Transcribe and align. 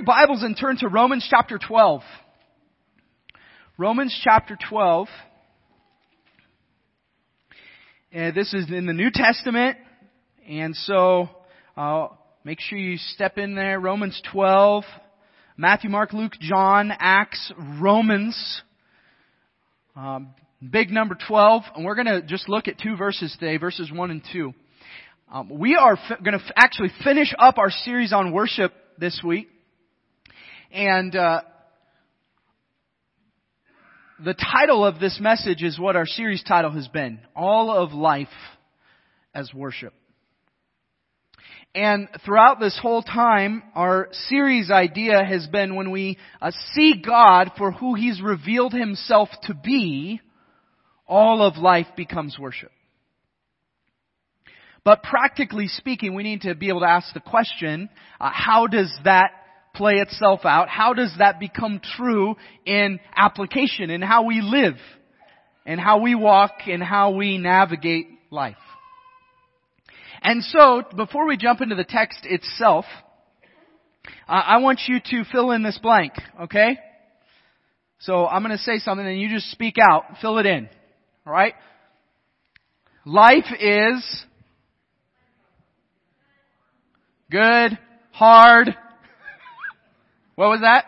Your 0.00 0.06
Bibles 0.06 0.42
and 0.42 0.56
turn 0.58 0.78
to 0.78 0.88
Romans 0.88 1.26
chapter 1.28 1.58
12. 1.58 2.00
Romans 3.76 4.18
chapter 4.24 4.56
12. 4.70 5.08
And 8.10 8.34
this 8.34 8.54
is 8.54 8.70
in 8.70 8.86
the 8.86 8.94
New 8.94 9.10
Testament. 9.12 9.76
And 10.48 10.74
so, 10.74 11.28
uh, 11.76 12.08
make 12.44 12.60
sure 12.60 12.78
you 12.78 12.96
step 12.96 13.36
in 13.36 13.54
there. 13.54 13.78
Romans 13.78 14.18
12. 14.32 14.84
Matthew, 15.58 15.90
Mark, 15.90 16.14
Luke, 16.14 16.32
John, 16.40 16.92
Acts, 16.98 17.52
Romans. 17.78 18.62
Um, 19.94 20.30
big 20.66 20.90
number 20.90 21.14
12. 21.28 21.62
And 21.76 21.84
we're 21.84 21.96
going 21.96 22.06
to 22.06 22.22
just 22.22 22.48
look 22.48 22.68
at 22.68 22.78
two 22.78 22.96
verses 22.96 23.36
today, 23.38 23.58
verses 23.58 23.92
1 23.92 24.10
and 24.10 24.22
2. 24.32 24.54
Um, 25.30 25.50
we 25.58 25.76
are 25.76 25.98
f- 25.98 26.22
going 26.24 26.38
to 26.38 26.42
f- 26.42 26.52
actually 26.56 26.88
finish 27.04 27.34
up 27.38 27.58
our 27.58 27.70
series 27.70 28.14
on 28.14 28.32
worship 28.32 28.72
this 28.96 29.20
week. 29.22 29.48
And 30.72 31.16
uh, 31.16 31.42
the 34.24 34.34
title 34.34 34.84
of 34.84 35.00
this 35.00 35.18
message 35.20 35.62
is 35.64 35.80
what 35.80 35.96
our 35.96 36.06
series 36.06 36.44
title 36.44 36.70
has 36.70 36.86
been 36.86 37.18
All 37.34 37.72
of 37.72 37.92
Life 37.92 38.28
as 39.34 39.52
Worship. 39.52 39.92
And 41.74 42.08
throughout 42.24 42.60
this 42.60 42.78
whole 42.80 43.02
time, 43.02 43.64
our 43.74 44.08
series 44.12 44.70
idea 44.70 45.24
has 45.24 45.46
been 45.48 45.74
when 45.74 45.90
we 45.90 46.18
uh, 46.40 46.52
see 46.72 47.02
God 47.04 47.50
for 47.58 47.72
who 47.72 47.94
He's 47.94 48.20
revealed 48.22 48.72
Himself 48.72 49.28
to 49.44 49.54
be, 49.54 50.20
all 51.06 51.42
of 51.42 51.56
life 51.56 51.86
becomes 51.96 52.38
worship. 52.38 52.70
But 54.84 55.02
practically 55.02 55.66
speaking, 55.66 56.14
we 56.14 56.22
need 56.22 56.42
to 56.42 56.54
be 56.54 56.68
able 56.68 56.80
to 56.80 56.88
ask 56.88 57.12
the 57.12 57.20
question, 57.20 57.88
uh, 58.20 58.30
how 58.32 58.66
does 58.66 58.92
that 59.04 59.32
play 59.74 59.94
itself 59.94 60.40
out? 60.44 60.68
How 60.68 60.94
does 60.94 61.14
that 61.18 61.40
become 61.40 61.80
true 61.96 62.36
in 62.64 63.00
application, 63.16 63.90
in 63.90 64.02
how 64.02 64.24
we 64.24 64.40
live, 64.40 64.76
and 65.66 65.80
how 65.80 66.00
we 66.00 66.14
walk, 66.14 66.52
and 66.66 66.82
how 66.82 67.12
we 67.12 67.38
navigate 67.38 68.08
life? 68.30 68.56
And 70.22 70.42
so, 70.42 70.82
before 70.96 71.26
we 71.26 71.36
jump 71.36 71.60
into 71.60 71.74
the 71.74 71.84
text 71.84 72.20
itself, 72.24 72.84
I 74.26 74.58
want 74.58 74.82
you 74.86 75.00
to 75.00 75.24
fill 75.30 75.50
in 75.50 75.62
this 75.62 75.78
blank, 75.78 76.12
okay? 76.42 76.78
So 78.00 78.26
I'm 78.26 78.42
to 78.44 78.58
say 78.58 78.78
something 78.78 79.06
and 79.06 79.20
you 79.20 79.28
just 79.28 79.50
speak 79.50 79.76
out, 79.78 80.04
fill 80.20 80.38
it 80.38 80.46
in. 80.46 80.68
Alright? 81.26 81.54
Life 83.04 83.46
is 83.58 84.24
Good. 87.30 87.78
Hard. 88.10 88.76
What 90.34 90.48
was 90.48 90.60
that? 90.60 90.84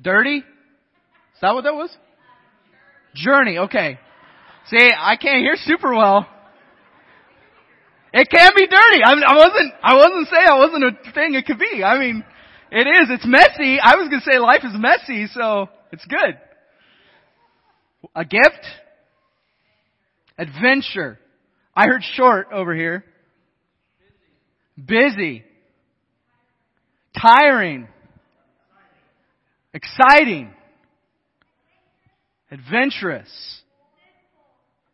Dirty? 0.00 0.38
Is 0.38 1.40
that 1.42 1.54
what 1.54 1.64
that 1.64 1.74
was? 1.74 1.90
Journey. 3.14 3.58
Okay. 3.58 3.98
See, 4.68 4.90
I 4.96 5.16
can't 5.16 5.40
hear 5.40 5.56
super 5.56 5.94
well. 5.94 6.26
It 8.12 8.28
can 8.28 8.50
be 8.56 8.66
dirty. 8.66 9.02
I, 9.04 9.12
I 9.12 9.36
wasn't, 9.36 9.74
I 9.82 9.94
wasn't 9.94 10.28
saying 10.28 10.46
I 10.48 10.58
wasn't 10.58 10.84
a 10.84 11.12
thing 11.12 11.34
it 11.34 11.46
could 11.46 11.58
be. 11.58 11.82
I 11.84 11.98
mean, 11.98 12.24
it 12.72 12.86
is. 12.86 13.08
It's 13.10 13.26
messy. 13.26 13.78
I 13.80 13.96
was 13.96 14.08
gonna 14.08 14.22
say 14.22 14.38
life 14.38 14.62
is 14.64 14.72
messy, 14.74 15.26
so 15.32 15.68
it's 15.92 16.04
good. 16.06 16.38
A 18.14 18.24
gift? 18.24 18.66
Adventure. 20.38 21.18
I 21.74 21.86
heard 21.86 22.02
short 22.14 22.48
over 22.52 22.74
here. 22.74 23.04
Busy. 24.76 25.44
Tiring. 27.20 27.88
Exciting. 29.72 30.52
Adventurous. 32.50 33.62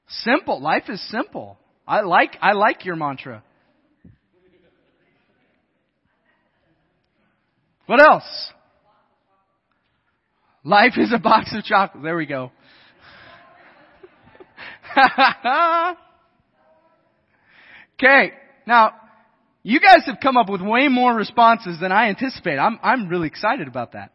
Simple. 0.08 0.60
Life 0.60 0.84
is 0.88 1.00
simple. 1.10 1.58
I 1.86 2.02
like, 2.02 2.36
I 2.40 2.52
like 2.52 2.84
your 2.84 2.96
mantra. 2.96 3.42
What 7.86 8.00
else? 8.00 8.52
Life 10.64 10.94
is 10.96 11.12
a 11.12 11.18
box 11.18 11.54
of 11.56 11.62
chocolate. 11.62 12.02
There 12.02 12.16
we 12.16 12.26
go. 12.26 12.50
okay. 17.94 18.32
Now, 18.66 18.94
you 19.62 19.78
guys 19.78 20.02
have 20.06 20.16
come 20.20 20.36
up 20.36 20.48
with 20.48 20.60
way 20.60 20.88
more 20.88 21.14
responses 21.14 21.78
than 21.80 21.92
I 21.92 22.08
anticipated. 22.08 22.58
I'm, 22.58 22.80
I'm 22.82 23.08
really 23.08 23.28
excited 23.28 23.68
about 23.68 23.92
that. 23.92 24.10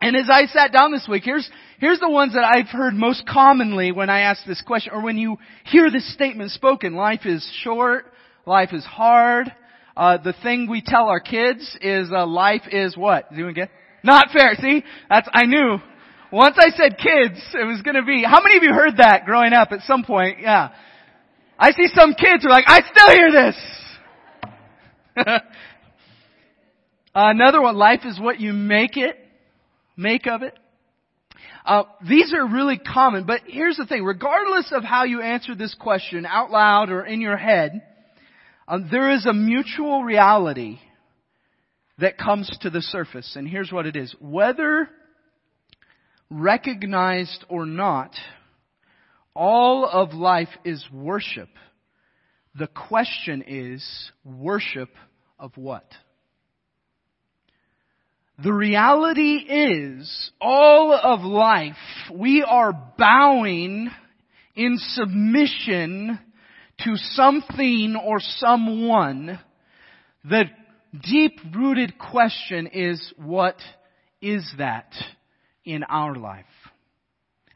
And 0.00 0.14
as 0.16 0.28
I 0.30 0.46
sat 0.46 0.72
down 0.72 0.92
this 0.92 1.06
week, 1.08 1.24
here's, 1.24 1.48
here's 1.80 1.98
the 1.98 2.08
ones 2.08 2.34
that 2.34 2.44
I've 2.44 2.68
heard 2.68 2.94
most 2.94 3.26
commonly 3.26 3.90
when 3.90 4.10
I 4.10 4.20
ask 4.20 4.44
this 4.46 4.62
question, 4.62 4.92
or 4.92 5.02
when 5.02 5.18
you 5.18 5.38
hear 5.64 5.90
this 5.90 6.12
statement 6.14 6.52
spoken. 6.52 6.94
Life 6.94 7.22
is 7.24 7.48
short, 7.62 8.06
life 8.46 8.72
is 8.72 8.84
hard. 8.84 9.52
Uh, 9.96 10.16
the 10.18 10.34
thing 10.44 10.68
we 10.70 10.80
tell 10.80 11.08
our 11.08 11.18
kids 11.18 11.76
is, 11.80 12.10
uh, 12.12 12.24
life 12.24 12.62
is 12.70 12.96
what? 12.96 13.34
Doing 13.34 13.54
good? 13.54 13.68
Not 14.04 14.28
fair. 14.32 14.54
See? 14.54 14.84
That's, 15.10 15.28
I 15.32 15.46
knew. 15.46 15.78
Once 16.30 16.56
I 16.58 16.70
said 16.76 16.98
kids, 16.98 17.40
it 17.54 17.64
was 17.66 17.82
gonna 17.82 18.04
be, 18.04 18.22
how 18.22 18.40
many 18.40 18.56
of 18.56 18.62
you 18.62 18.72
heard 18.72 18.98
that 18.98 19.24
growing 19.24 19.52
up 19.52 19.72
at 19.72 19.80
some 19.80 20.04
point? 20.04 20.38
Yeah. 20.40 20.68
I 21.58 21.72
see 21.72 21.88
some 21.92 22.14
kids 22.14 22.44
who 22.44 22.48
are 22.48 22.52
like, 22.52 22.66
I 22.68 22.82
still 22.82 23.10
hear 23.10 23.32
this. 23.32 23.56
Another 27.14 27.60
one, 27.60 27.76
life 27.76 28.02
is 28.04 28.20
what 28.20 28.38
you 28.38 28.52
make 28.52 28.96
it, 28.96 29.16
make 29.98 30.26
of 30.26 30.42
it. 30.42 30.58
Uh, 31.66 31.82
these 32.08 32.32
are 32.32 32.46
really 32.46 32.78
common, 32.78 33.24
but 33.24 33.42
here's 33.46 33.76
the 33.76 33.84
thing. 33.84 34.02
Regardless 34.02 34.72
of 34.72 34.82
how 34.82 35.04
you 35.04 35.20
answer 35.20 35.54
this 35.54 35.74
question 35.78 36.24
out 36.24 36.50
loud 36.50 36.88
or 36.88 37.04
in 37.04 37.20
your 37.20 37.36
head, 37.36 37.82
uh, 38.66 38.78
there 38.90 39.10
is 39.12 39.26
a 39.26 39.34
mutual 39.34 40.02
reality 40.02 40.78
that 41.98 42.16
comes 42.16 42.50
to 42.62 42.70
the 42.70 42.80
surface. 42.80 43.34
And 43.36 43.46
here's 43.46 43.72
what 43.72 43.86
it 43.86 43.96
is. 43.96 44.14
Whether 44.20 44.88
recognized 46.30 47.44
or 47.48 47.66
not, 47.66 48.14
all 49.34 49.84
of 49.86 50.14
life 50.14 50.48
is 50.64 50.84
worship. 50.92 51.48
The 52.54 52.68
question 52.68 53.44
is, 53.46 54.10
worship 54.24 54.90
of 55.38 55.56
what? 55.56 55.84
The 58.40 58.52
reality 58.52 59.36
is, 59.36 60.30
all 60.40 60.92
of 60.92 61.22
life, 61.22 61.74
we 62.14 62.44
are 62.48 62.72
bowing 62.96 63.90
in 64.54 64.78
submission 64.78 66.20
to 66.84 66.96
something 66.96 67.96
or 67.96 68.20
someone. 68.20 69.40
The 70.24 70.44
deep 71.02 71.40
rooted 71.52 71.98
question 71.98 72.68
is, 72.68 73.12
what 73.16 73.56
is 74.22 74.48
that 74.58 74.94
in 75.64 75.82
our 75.82 76.14
life? 76.14 76.44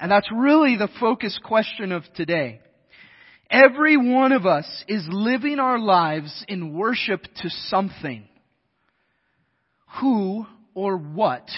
And 0.00 0.10
that's 0.10 0.30
really 0.34 0.76
the 0.76 0.90
focus 0.98 1.38
question 1.44 1.92
of 1.92 2.02
today. 2.16 2.60
Every 3.48 3.96
one 3.96 4.32
of 4.32 4.46
us 4.46 4.66
is 4.88 5.06
living 5.08 5.60
our 5.60 5.78
lives 5.78 6.44
in 6.48 6.74
worship 6.74 7.22
to 7.22 7.50
something. 7.68 8.26
Who 10.00 10.46
or 10.74 10.96
what 10.96 11.48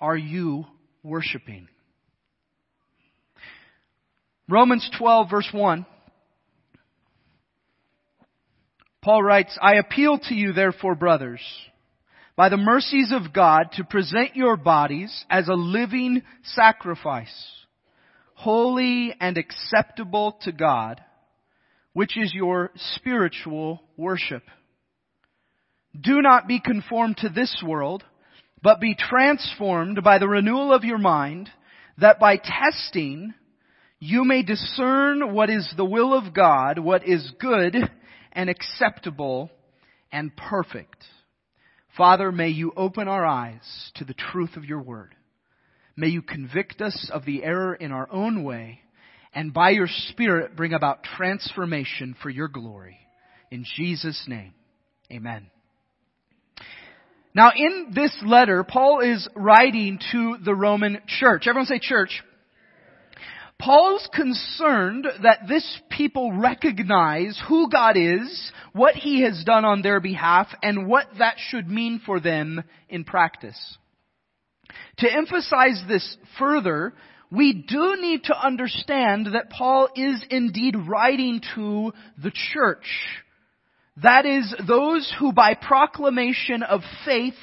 are 0.00 0.16
you 0.16 0.64
worshiping? 1.02 1.68
Romans 4.48 4.88
12 4.98 5.30
verse 5.30 5.48
1. 5.52 5.86
Paul 9.02 9.22
writes, 9.22 9.56
I 9.60 9.74
appeal 9.74 10.18
to 10.18 10.34
you 10.34 10.52
therefore 10.52 10.94
brothers, 10.94 11.40
by 12.36 12.48
the 12.48 12.56
mercies 12.56 13.12
of 13.12 13.32
God 13.32 13.72
to 13.72 13.84
present 13.84 14.36
your 14.36 14.56
bodies 14.56 15.24
as 15.30 15.48
a 15.48 15.54
living 15.54 16.22
sacrifice, 16.42 17.32
holy 18.34 19.14
and 19.20 19.38
acceptable 19.38 20.38
to 20.42 20.52
God, 20.52 21.00
which 21.92 22.16
is 22.16 22.34
your 22.34 22.70
spiritual 22.94 23.82
worship. 23.96 24.42
Do 25.98 26.20
not 26.20 26.46
be 26.46 26.60
conformed 26.60 27.18
to 27.18 27.28
this 27.28 27.62
world, 27.66 28.04
but 28.62 28.80
be 28.80 28.94
transformed 28.94 30.02
by 30.02 30.18
the 30.18 30.28
renewal 30.28 30.72
of 30.72 30.84
your 30.84 30.98
mind, 30.98 31.50
that 31.98 32.18
by 32.18 32.36
testing 32.36 33.34
you 34.00 34.24
may 34.24 34.42
discern 34.42 35.32
what 35.32 35.50
is 35.50 35.72
the 35.76 35.84
will 35.84 36.14
of 36.14 36.32
God, 36.32 36.78
what 36.78 37.06
is 37.06 37.32
good 37.40 37.76
and 38.32 38.48
acceptable 38.48 39.50
and 40.12 40.36
perfect. 40.36 41.04
Father, 41.96 42.30
may 42.30 42.48
you 42.48 42.72
open 42.76 43.08
our 43.08 43.26
eyes 43.26 43.90
to 43.96 44.04
the 44.04 44.14
truth 44.14 44.56
of 44.56 44.64
your 44.64 44.80
word. 44.80 45.14
May 45.96 46.08
you 46.08 46.22
convict 46.22 46.80
us 46.80 47.10
of 47.12 47.24
the 47.24 47.42
error 47.42 47.74
in 47.74 47.90
our 47.90 48.08
own 48.12 48.44
way, 48.44 48.82
and 49.34 49.52
by 49.52 49.70
your 49.70 49.88
Spirit 49.88 50.56
bring 50.56 50.72
about 50.72 51.02
transformation 51.02 52.14
for 52.22 52.30
your 52.30 52.46
glory. 52.46 52.98
In 53.50 53.64
Jesus' 53.76 54.24
name, 54.28 54.54
amen. 55.10 55.50
Now 57.38 57.52
in 57.54 57.92
this 57.94 58.12
letter, 58.26 58.64
Paul 58.64 58.98
is 58.98 59.28
writing 59.36 60.00
to 60.10 60.38
the 60.44 60.56
Roman 60.56 60.98
church. 61.06 61.46
Everyone 61.46 61.66
say 61.66 61.78
church. 61.78 62.20
Paul's 63.60 64.08
concerned 64.12 65.06
that 65.22 65.46
this 65.46 65.64
people 65.88 66.32
recognize 66.32 67.40
who 67.48 67.70
God 67.70 67.96
is, 67.96 68.52
what 68.72 68.96
He 68.96 69.22
has 69.22 69.44
done 69.44 69.64
on 69.64 69.82
their 69.82 70.00
behalf, 70.00 70.48
and 70.64 70.88
what 70.88 71.06
that 71.20 71.36
should 71.38 71.68
mean 71.68 72.00
for 72.04 72.18
them 72.18 72.64
in 72.88 73.04
practice. 73.04 73.78
To 74.96 75.08
emphasize 75.08 75.80
this 75.86 76.16
further, 76.40 76.92
we 77.30 77.52
do 77.52 77.98
need 78.00 78.24
to 78.24 78.36
understand 78.36 79.26
that 79.34 79.50
Paul 79.50 79.90
is 79.94 80.24
indeed 80.28 80.74
writing 80.74 81.40
to 81.54 81.92
the 82.20 82.32
church. 82.52 82.88
That 84.02 84.26
is, 84.26 84.54
those 84.66 85.12
who 85.18 85.32
by 85.32 85.54
proclamation 85.54 86.62
of 86.62 86.82
faith 87.04 87.34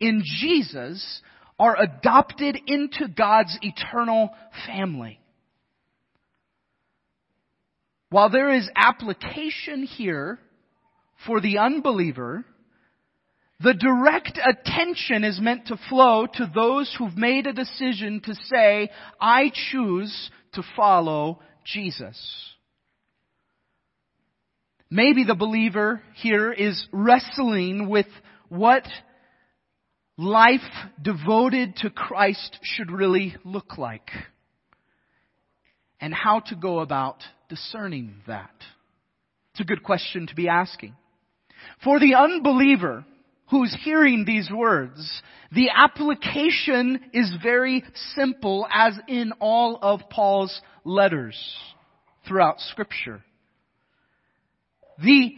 in 0.00 0.22
Jesus 0.24 1.22
are 1.58 1.80
adopted 1.80 2.58
into 2.66 3.08
God's 3.08 3.56
eternal 3.62 4.30
family. 4.66 5.20
While 8.10 8.30
there 8.30 8.50
is 8.50 8.68
application 8.76 9.84
here 9.84 10.38
for 11.26 11.40
the 11.40 11.58
unbeliever, 11.58 12.44
the 13.60 13.74
direct 13.74 14.38
attention 14.38 15.24
is 15.24 15.40
meant 15.40 15.68
to 15.68 15.78
flow 15.88 16.26
to 16.26 16.50
those 16.54 16.94
who've 16.98 17.16
made 17.16 17.46
a 17.46 17.52
decision 17.52 18.20
to 18.24 18.34
say, 18.34 18.90
I 19.20 19.50
choose 19.70 20.30
to 20.52 20.62
follow 20.76 21.40
Jesus. 21.64 22.53
Maybe 24.90 25.24
the 25.24 25.34
believer 25.34 26.02
here 26.14 26.52
is 26.52 26.86
wrestling 26.92 27.88
with 27.88 28.06
what 28.48 28.84
life 30.16 30.60
devoted 31.00 31.76
to 31.76 31.90
Christ 31.90 32.58
should 32.62 32.90
really 32.90 33.34
look 33.44 33.78
like 33.78 34.10
and 36.00 36.14
how 36.14 36.40
to 36.40 36.54
go 36.54 36.80
about 36.80 37.22
discerning 37.48 38.16
that. 38.26 38.54
It's 39.52 39.60
a 39.60 39.64
good 39.64 39.82
question 39.82 40.26
to 40.26 40.34
be 40.34 40.48
asking. 40.48 40.94
For 41.82 41.98
the 41.98 42.14
unbeliever 42.14 43.04
who's 43.50 43.76
hearing 43.84 44.24
these 44.24 44.50
words, 44.50 45.22
the 45.52 45.70
application 45.74 47.00
is 47.12 47.32
very 47.42 47.84
simple 48.14 48.66
as 48.72 48.98
in 49.08 49.32
all 49.40 49.78
of 49.80 50.00
Paul's 50.10 50.60
letters 50.84 51.36
throughout 52.26 52.60
scripture. 52.60 53.22
The 55.02 55.34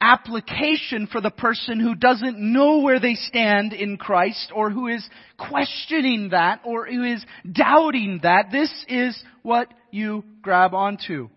application 0.00 1.06
for 1.10 1.20
the 1.20 1.30
person 1.30 1.80
who 1.80 1.94
doesn't 1.94 2.38
know 2.38 2.80
where 2.80 3.00
they 3.00 3.14
stand 3.14 3.72
in 3.72 3.96
Christ 3.96 4.52
or 4.54 4.70
who 4.70 4.88
is 4.88 5.08
questioning 5.38 6.30
that 6.30 6.60
or 6.64 6.86
who 6.86 7.04
is 7.04 7.24
doubting 7.50 8.20
that, 8.22 8.46
this 8.52 8.70
is 8.88 9.18
what 9.42 9.72
you 9.90 10.24
grab 10.42 10.74
onto. 10.74 11.30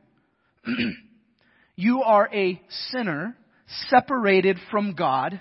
you 1.76 2.04
are 2.04 2.30
a 2.34 2.62
sinner 2.92 3.38
separated 3.90 4.58
from 4.70 4.94
God 4.94 5.40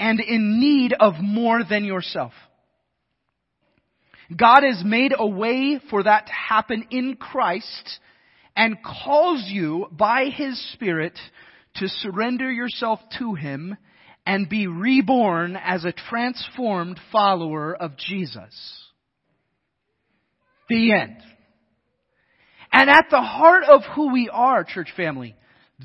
and 0.00 0.20
in 0.20 0.60
need 0.60 0.94
of 0.98 1.14
more 1.20 1.62
than 1.64 1.84
yourself. 1.84 2.32
God 4.34 4.62
has 4.62 4.82
made 4.84 5.12
a 5.16 5.26
way 5.26 5.80
for 5.90 6.02
that 6.02 6.26
to 6.26 6.32
happen 6.32 6.86
in 6.90 7.16
Christ 7.16 7.98
and 8.58 8.76
calls 8.82 9.44
you 9.46 9.86
by 9.92 10.24
His 10.24 10.60
Spirit 10.72 11.16
to 11.76 11.86
surrender 11.86 12.50
yourself 12.50 12.98
to 13.20 13.34
Him 13.34 13.76
and 14.26 14.48
be 14.48 14.66
reborn 14.66 15.56
as 15.56 15.84
a 15.84 15.92
transformed 15.92 16.98
follower 17.12 17.74
of 17.74 17.96
Jesus. 17.96 18.84
The 20.68 20.92
end. 20.92 21.18
And 22.72 22.90
at 22.90 23.06
the 23.12 23.22
heart 23.22 23.62
of 23.62 23.82
who 23.94 24.12
we 24.12 24.28
are, 24.28 24.64
church 24.64 24.92
family, 24.96 25.36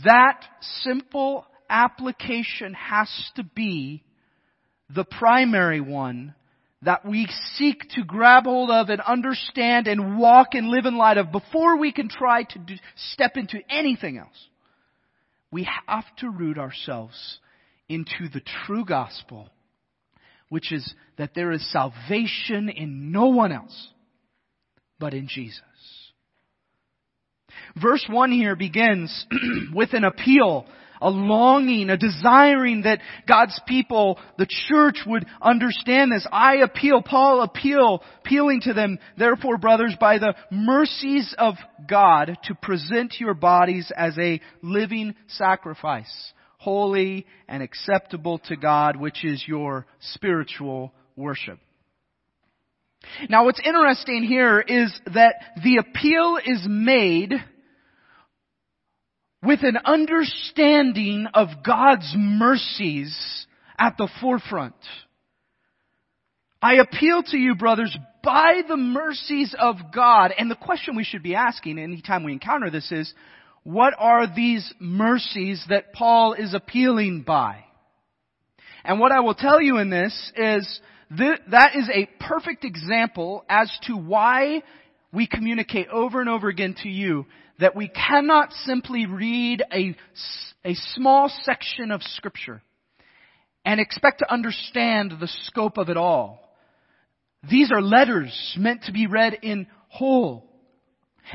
that 0.03 0.43
simple 0.81 1.45
application 1.69 2.73
has 2.73 3.07
to 3.35 3.43
be 3.43 4.03
the 4.89 5.05
primary 5.05 5.79
one 5.79 6.33
that 6.85 7.05
we 7.05 7.27
seek 7.55 7.87
to 7.95 8.03
grab 8.03 8.43
hold 8.43 8.69
of 8.69 8.89
and 8.89 9.01
understand 9.01 9.87
and 9.87 10.17
walk 10.17 10.49
and 10.53 10.67
live 10.67 10.85
in 10.85 10.97
light 10.97 11.17
of 11.17 11.31
before 11.31 11.77
we 11.77 11.91
can 11.91 12.09
try 12.09 12.43
to 12.43 12.59
do, 12.59 12.75
step 13.11 13.37
into 13.37 13.59
anything 13.69 14.17
else. 14.17 14.47
We 15.51 15.67
have 15.87 16.05
to 16.17 16.29
root 16.29 16.57
ourselves 16.57 17.39
into 17.87 18.27
the 18.33 18.41
true 18.65 18.85
gospel, 18.85 19.49
which 20.49 20.71
is 20.71 20.93
that 21.17 21.31
there 21.35 21.51
is 21.51 21.71
salvation 21.71 22.69
in 22.69 23.11
no 23.11 23.27
one 23.27 23.51
else 23.51 23.89
but 24.99 25.13
in 25.13 25.27
Jesus. 25.27 25.61
Verse 27.81 28.05
1 28.09 28.31
here 28.31 28.55
begins 28.55 29.25
with 29.73 29.93
an 29.93 30.03
appeal, 30.03 30.65
a 31.01 31.09
longing, 31.09 31.89
a 31.89 31.97
desiring 31.97 32.83
that 32.83 32.99
God's 33.27 33.59
people, 33.67 34.19
the 34.37 34.47
church 34.47 34.99
would 35.05 35.25
understand 35.41 36.11
this. 36.11 36.27
I 36.31 36.57
appeal, 36.57 37.01
Paul 37.01 37.41
appeal, 37.41 38.03
appealing 38.19 38.61
to 38.61 38.73
them, 38.73 38.99
therefore 39.17 39.57
brothers, 39.57 39.95
by 39.99 40.17
the 40.17 40.35
mercies 40.51 41.33
of 41.37 41.55
God 41.87 42.37
to 42.45 42.55
present 42.55 43.15
your 43.19 43.33
bodies 43.33 43.91
as 43.95 44.17
a 44.17 44.41
living 44.61 45.15
sacrifice, 45.27 46.33
holy 46.57 47.25
and 47.47 47.61
acceptable 47.61 48.39
to 48.47 48.55
God, 48.55 48.95
which 48.95 49.25
is 49.25 49.43
your 49.47 49.85
spiritual 49.99 50.93
worship. 51.15 51.59
Now 53.29 53.45
what's 53.45 53.61
interesting 53.65 54.23
here 54.23 54.61
is 54.61 54.93
that 55.13 55.35
the 55.63 55.77
appeal 55.77 56.37
is 56.43 56.65
made 56.67 57.33
with 59.43 59.59
an 59.63 59.77
understanding 59.83 61.27
of 61.33 61.49
God's 61.65 62.13
mercies 62.15 63.45
at 63.77 63.97
the 63.97 64.07
forefront. 64.21 64.75
I 66.61 66.75
appeal 66.75 67.23
to 67.23 67.37
you, 67.37 67.55
brothers, 67.55 67.95
by 68.23 68.61
the 68.67 68.77
mercies 68.77 69.53
of 69.59 69.75
God. 69.93 70.31
And 70.37 70.49
the 70.49 70.55
question 70.55 70.95
we 70.95 71.03
should 71.03 71.23
be 71.23 71.35
asking 71.35 71.77
anytime 71.77 72.23
we 72.23 72.31
encounter 72.31 72.69
this 72.69 72.89
is, 72.89 73.13
what 73.63 73.93
are 73.97 74.33
these 74.33 74.73
mercies 74.79 75.63
that 75.69 75.91
Paul 75.93 76.33
is 76.33 76.53
appealing 76.53 77.23
by? 77.23 77.65
And 78.85 78.99
what 78.99 79.11
I 79.11 79.19
will 79.19 79.35
tell 79.35 79.61
you 79.61 79.77
in 79.77 79.89
this 79.89 80.31
is 80.37 80.79
that 81.17 81.75
is 81.75 81.89
a 81.93 82.09
perfect 82.23 82.63
example 82.63 83.43
as 83.49 83.71
to 83.87 83.97
why 83.97 84.63
we 85.11 85.27
communicate 85.27 85.89
over 85.89 86.21
and 86.21 86.29
over 86.29 86.47
again 86.47 86.75
to 86.83 86.89
you 86.89 87.25
that 87.63 87.77
we 87.77 87.87
cannot 87.87 88.51
simply 88.65 89.05
read 89.05 89.63
a, 89.71 89.95
a 90.65 90.73
small 90.95 91.31
section 91.43 91.91
of 91.91 92.03
scripture 92.03 92.61
and 93.63 93.79
expect 93.79 94.19
to 94.19 94.29
understand 94.29 95.13
the 95.17 95.29
scope 95.45 95.77
of 95.77 95.87
it 95.87 95.95
all. 95.95 96.41
These 97.49 97.71
are 97.71 97.81
letters 97.81 98.53
meant 98.59 98.83
to 98.83 98.91
be 98.91 99.07
read 99.07 99.37
in 99.43 99.67
whole. 99.87 100.45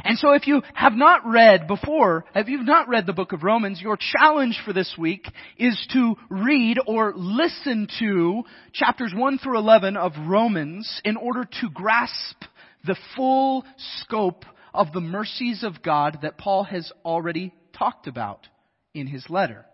And 0.04 0.18
so 0.18 0.32
if 0.32 0.46
you 0.46 0.60
have 0.74 0.92
not 0.92 1.24
read 1.24 1.66
before, 1.66 2.26
if 2.34 2.46
you've 2.46 2.66
not 2.66 2.90
read 2.90 3.06
the 3.06 3.14
book 3.14 3.32
of 3.32 3.42
Romans, 3.42 3.80
your 3.80 3.96
challenge 3.98 4.60
for 4.66 4.74
this 4.74 4.96
week 4.98 5.24
is 5.56 5.78
to 5.94 6.14
read 6.28 6.76
or 6.86 7.14
listen 7.16 7.88
to 8.00 8.42
chapters 8.74 9.14
1 9.16 9.38
through 9.38 9.56
11 9.56 9.96
of 9.96 10.12
Romans 10.26 11.00
in 11.06 11.16
order 11.16 11.48
to 11.62 11.70
grasp 11.70 12.42
the 12.84 12.96
full 13.16 13.64
scope 14.00 14.44
of 14.74 14.92
the 14.92 15.00
mercies 15.00 15.62
of 15.62 15.82
God 15.82 16.18
that 16.22 16.38
Paul 16.38 16.64
has 16.64 16.92
already 17.04 17.52
talked 17.76 18.06
about 18.06 18.46
in 18.94 19.06
his 19.06 19.28
letter. 19.28 19.66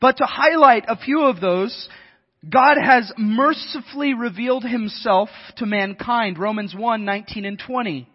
But 0.00 0.18
to 0.18 0.24
highlight 0.24 0.84
a 0.88 0.96
few 0.96 1.22
of 1.24 1.40
those, 1.40 1.88
God 2.48 2.76
has 2.82 3.12
mercifully 3.16 4.14
revealed 4.14 4.64
himself 4.64 5.28
to 5.56 5.66
mankind. 5.66 6.38
Romans 6.38 6.74
1, 6.76 7.04
19 7.04 7.44
and 7.44 7.58
20. 7.58 8.08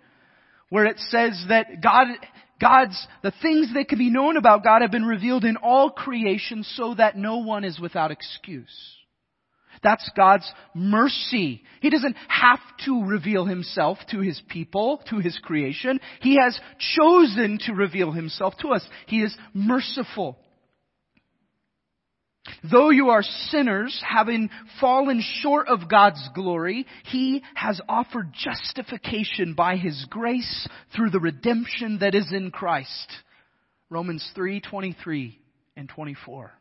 Where 0.69 0.85
it 0.85 0.99
says 0.99 1.45
that 1.47 1.81
God 1.81 2.07
God's, 2.59 3.07
the 3.21 3.33
things 3.41 3.73
that 3.75 3.87
can 3.87 3.99
be 3.99 4.09
known 4.09 4.35
about 4.35 4.63
God 4.63 4.81
have 4.81 4.91
been 4.91 5.05
revealed 5.05 5.45
in 5.45 5.57
all 5.57 5.91
creation 5.91 6.63
so 6.63 6.95
that 6.95 7.15
no 7.15 7.37
one 7.37 7.63
is 7.63 7.79
without 7.79 8.11
excuse. 8.11 8.95
That's 9.83 10.09
God's 10.15 10.51
mercy. 10.73 11.63
He 11.81 11.89
doesn't 11.89 12.15
have 12.27 12.59
to 12.85 13.05
reveal 13.05 13.45
himself 13.45 13.97
to 14.11 14.19
his 14.19 14.41
people, 14.49 15.01
to 15.09 15.19
his 15.19 15.37
creation. 15.43 15.99
He 16.21 16.37
has 16.41 16.59
chosen 16.95 17.59
to 17.65 17.73
reveal 17.73 18.11
himself 18.11 18.55
to 18.61 18.69
us. 18.69 18.87
He 19.07 19.21
is 19.21 19.35
merciful. 19.53 20.37
Though 22.69 22.89
you 22.89 23.09
are 23.09 23.23
sinners, 23.23 24.01
having 24.07 24.49
fallen 24.79 25.21
short 25.41 25.67
of 25.67 25.89
God's 25.89 26.29
glory, 26.33 26.85
He 27.05 27.43
has 27.55 27.81
offered 27.87 28.33
justification 28.33 29.53
by 29.53 29.75
His 29.75 30.05
grace 30.09 30.67
through 30.95 31.09
the 31.11 31.19
redemption 31.19 31.99
that 31.99 32.15
is 32.15 32.31
in 32.31 32.51
Christ. 32.51 33.11
Romans 33.89 34.29
3, 34.35 34.61
23 34.61 35.39
and 35.75 35.89
24. 35.89 36.51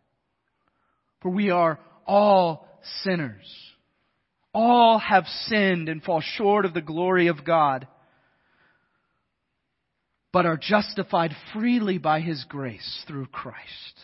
For 1.22 1.30
we 1.30 1.50
are 1.50 1.78
all 2.06 2.65
sinners. 3.02 3.46
All 4.52 4.98
have 4.98 5.26
sinned 5.26 5.88
and 5.88 6.02
fall 6.02 6.20
short 6.20 6.64
of 6.64 6.74
the 6.74 6.80
glory 6.80 7.26
of 7.26 7.44
God, 7.44 7.86
but 10.32 10.46
are 10.46 10.56
justified 10.56 11.32
freely 11.52 11.98
by 11.98 12.20
His 12.20 12.44
grace 12.48 13.04
through 13.06 13.26
Christ. 13.26 14.00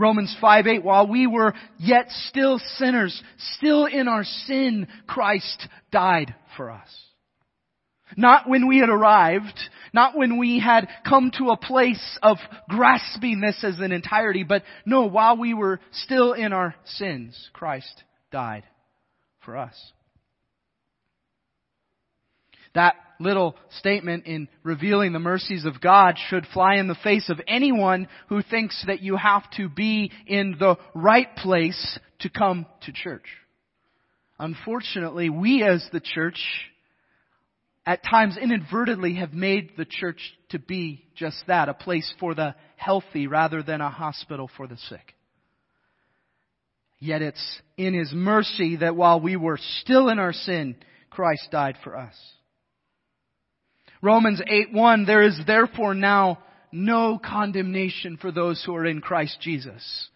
Romans 0.00 0.34
5 0.40 0.66
8, 0.66 0.82
while 0.84 1.06
we 1.06 1.26
were 1.26 1.52
yet 1.78 2.10
still 2.28 2.58
sinners, 2.76 3.22
still 3.56 3.84
in 3.84 4.08
our 4.08 4.24
sin, 4.24 4.88
Christ 5.06 5.68
died 5.92 6.34
for 6.56 6.70
us. 6.70 6.88
Not 8.16 8.48
when 8.48 8.66
we 8.66 8.78
had 8.78 8.88
arrived, 8.88 9.58
not 9.92 10.16
when 10.16 10.38
we 10.38 10.60
had 10.60 10.88
come 11.08 11.30
to 11.38 11.50
a 11.50 11.56
place 11.56 12.18
of 12.22 12.38
grasping 12.68 13.40
this 13.40 13.62
as 13.64 13.78
an 13.78 13.92
entirety, 13.92 14.44
but 14.44 14.62
no, 14.84 15.06
while 15.06 15.36
we 15.36 15.54
were 15.54 15.80
still 15.92 16.32
in 16.32 16.52
our 16.52 16.74
sins, 16.84 17.50
Christ 17.52 18.04
died 18.30 18.64
for 19.44 19.56
us. 19.56 19.92
That 22.74 22.94
little 23.18 23.56
statement 23.78 24.26
in 24.26 24.48
revealing 24.62 25.12
the 25.12 25.18
mercies 25.18 25.64
of 25.64 25.80
God 25.80 26.16
should 26.28 26.46
fly 26.46 26.76
in 26.76 26.88
the 26.88 26.94
face 26.94 27.28
of 27.28 27.40
anyone 27.46 28.08
who 28.28 28.42
thinks 28.42 28.82
that 28.86 29.02
you 29.02 29.16
have 29.16 29.48
to 29.56 29.68
be 29.68 30.10
in 30.26 30.56
the 30.58 30.76
right 30.94 31.34
place 31.36 31.98
to 32.20 32.30
come 32.30 32.66
to 32.82 32.92
church. 32.92 33.26
Unfortunately, 34.38 35.28
we 35.28 35.62
as 35.62 35.86
the 35.92 36.00
church 36.00 36.40
at 37.86 38.04
times 38.04 38.36
inadvertently 38.36 39.14
have 39.14 39.32
made 39.32 39.72
the 39.76 39.84
church 39.84 40.20
to 40.50 40.58
be 40.58 41.04
just 41.16 41.42
that, 41.46 41.68
a 41.68 41.74
place 41.74 42.12
for 42.20 42.34
the 42.34 42.54
healthy 42.76 43.26
rather 43.26 43.62
than 43.62 43.80
a 43.80 43.90
hospital 43.90 44.50
for 44.56 44.66
the 44.66 44.76
sick. 44.76 45.14
Yet 46.98 47.22
it's 47.22 47.60
in 47.78 47.94
His 47.94 48.12
mercy 48.12 48.76
that 48.76 48.96
while 48.96 49.20
we 49.20 49.36
were 49.36 49.58
still 49.80 50.10
in 50.10 50.18
our 50.18 50.34
sin, 50.34 50.76
Christ 51.08 51.48
died 51.50 51.76
for 51.82 51.96
us. 51.96 52.14
Romans 54.02 54.40
8:1 54.40 55.06
There 55.06 55.22
is 55.22 55.40
therefore 55.46 55.94
now 55.94 56.38
no 56.72 57.18
condemnation 57.18 58.16
for 58.18 58.30
those 58.30 58.62
who 58.64 58.74
are 58.76 58.86
in 58.86 59.00
Christ 59.00 59.38
Jesus. 59.40 60.08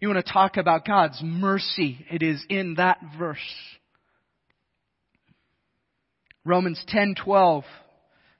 You 0.00 0.08
want 0.08 0.24
to 0.24 0.32
talk 0.32 0.56
about 0.56 0.84
God's 0.84 1.20
mercy? 1.22 2.04
It 2.10 2.22
is 2.22 2.44
in 2.48 2.74
that 2.74 2.98
verse. 3.18 3.38
Romans 6.44 6.84
10:12 6.88 7.64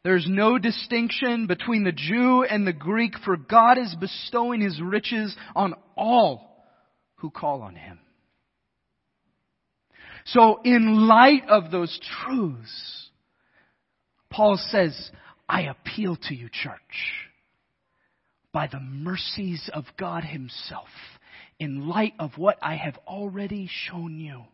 There's 0.02 0.26
no 0.28 0.58
distinction 0.58 1.46
between 1.46 1.84
the 1.84 1.92
Jew 1.92 2.44
and 2.44 2.66
the 2.66 2.72
Greek 2.72 3.18
for 3.24 3.36
God 3.36 3.78
is 3.78 3.94
bestowing 3.94 4.60
his 4.60 4.80
riches 4.80 5.36
on 5.54 5.74
all 5.96 6.64
who 7.16 7.30
call 7.30 7.62
on 7.62 7.76
him. 7.76 8.00
So 10.24 10.60
in 10.64 11.06
light 11.06 11.48
of 11.48 11.70
those 11.70 11.98
truths, 12.24 13.10
Paul 14.30 14.56
says, 14.56 15.10
I 15.48 15.62
appeal 15.62 16.16
to 16.28 16.34
you, 16.34 16.48
church, 16.50 16.78
by 18.52 18.66
the 18.66 18.80
mercies 18.80 19.68
of 19.72 19.84
God 19.98 20.24
Himself, 20.24 20.88
in 21.58 21.88
light 21.88 22.14
of 22.18 22.38
what 22.38 22.56
I 22.62 22.76
have 22.76 22.96
already 23.06 23.68
shown 23.70 24.18
you. 24.18 24.44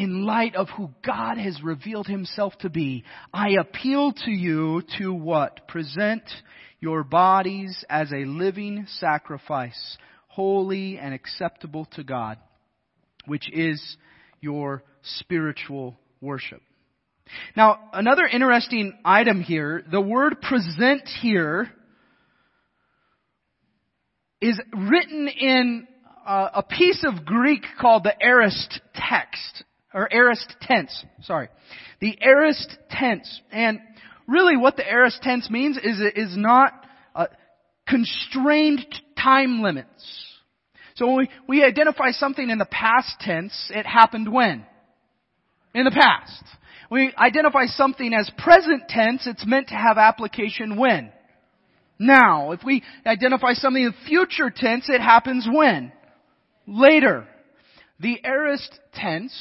In 0.00 0.24
light 0.24 0.56
of 0.56 0.70
who 0.70 0.88
God 1.04 1.36
has 1.36 1.62
revealed 1.62 2.06
Himself 2.06 2.56
to 2.60 2.70
be, 2.70 3.04
I 3.34 3.50
appeal 3.60 4.12
to 4.24 4.30
you 4.30 4.82
to 4.96 5.12
what? 5.12 5.68
Present 5.68 6.22
your 6.80 7.04
bodies 7.04 7.84
as 7.90 8.10
a 8.10 8.24
living 8.24 8.86
sacrifice, 8.88 9.98
holy 10.28 10.96
and 10.96 11.12
acceptable 11.12 11.84
to 11.96 12.02
God, 12.02 12.38
which 13.26 13.52
is 13.52 13.98
your 14.40 14.82
spiritual 15.02 15.98
worship. 16.22 16.62
Now, 17.54 17.90
another 17.92 18.26
interesting 18.26 18.98
item 19.04 19.42
here, 19.42 19.84
the 19.92 20.00
word 20.00 20.40
present 20.40 21.06
here 21.20 21.70
is 24.40 24.58
written 24.74 25.28
in 25.28 25.86
a 26.26 26.62
piece 26.62 27.04
of 27.06 27.26
Greek 27.26 27.64
called 27.78 28.04
the 28.04 28.14
aorist 28.18 28.80
text, 28.94 29.64
or 29.92 30.08
aorist 30.12 30.54
tense, 30.60 31.04
sorry. 31.22 31.48
The 32.00 32.16
aorist 32.22 32.76
tense. 32.90 33.40
And 33.50 33.80
really 34.26 34.56
what 34.56 34.76
the 34.76 34.88
aorist 34.88 35.22
tense 35.22 35.50
means 35.50 35.76
is 35.76 36.00
it 36.00 36.16
is 36.16 36.36
not 36.36 36.72
uh, 37.14 37.26
constrained 37.88 38.84
time 39.20 39.62
limits. 39.62 40.26
So 40.94 41.06
when 41.06 41.16
we, 41.16 41.28
we 41.48 41.64
identify 41.64 42.10
something 42.10 42.50
in 42.50 42.58
the 42.58 42.66
past 42.66 43.16
tense, 43.20 43.70
it 43.74 43.86
happened 43.86 44.30
when? 44.30 44.64
In 45.74 45.84
the 45.84 45.90
past 45.90 46.44
we 46.90 47.14
identify 47.16 47.66
something 47.66 48.12
as 48.12 48.30
present 48.36 48.88
tense, 48.88 49.26
it's 49.26 49.46
meant 49.46 49.68
to 49.68 49.74
have 49.74 49.96
application 49.96 50.76
when? 50.76 51.12
Now. 51.98 52.50
If 52.50 52.64
we 52.64 52.82
identify 53.06 53.52
something 53.52 53.82
in 53.82 53.94
future 54.06 54.50
tense, 54.54 54.88
it 54.88 55.00
happens 55.00 55.48
when? 55.50 55.92
Later. 56.66 57.26
The 58.00 58.18
aorist 58.24 58.78
tense 58.92 59.32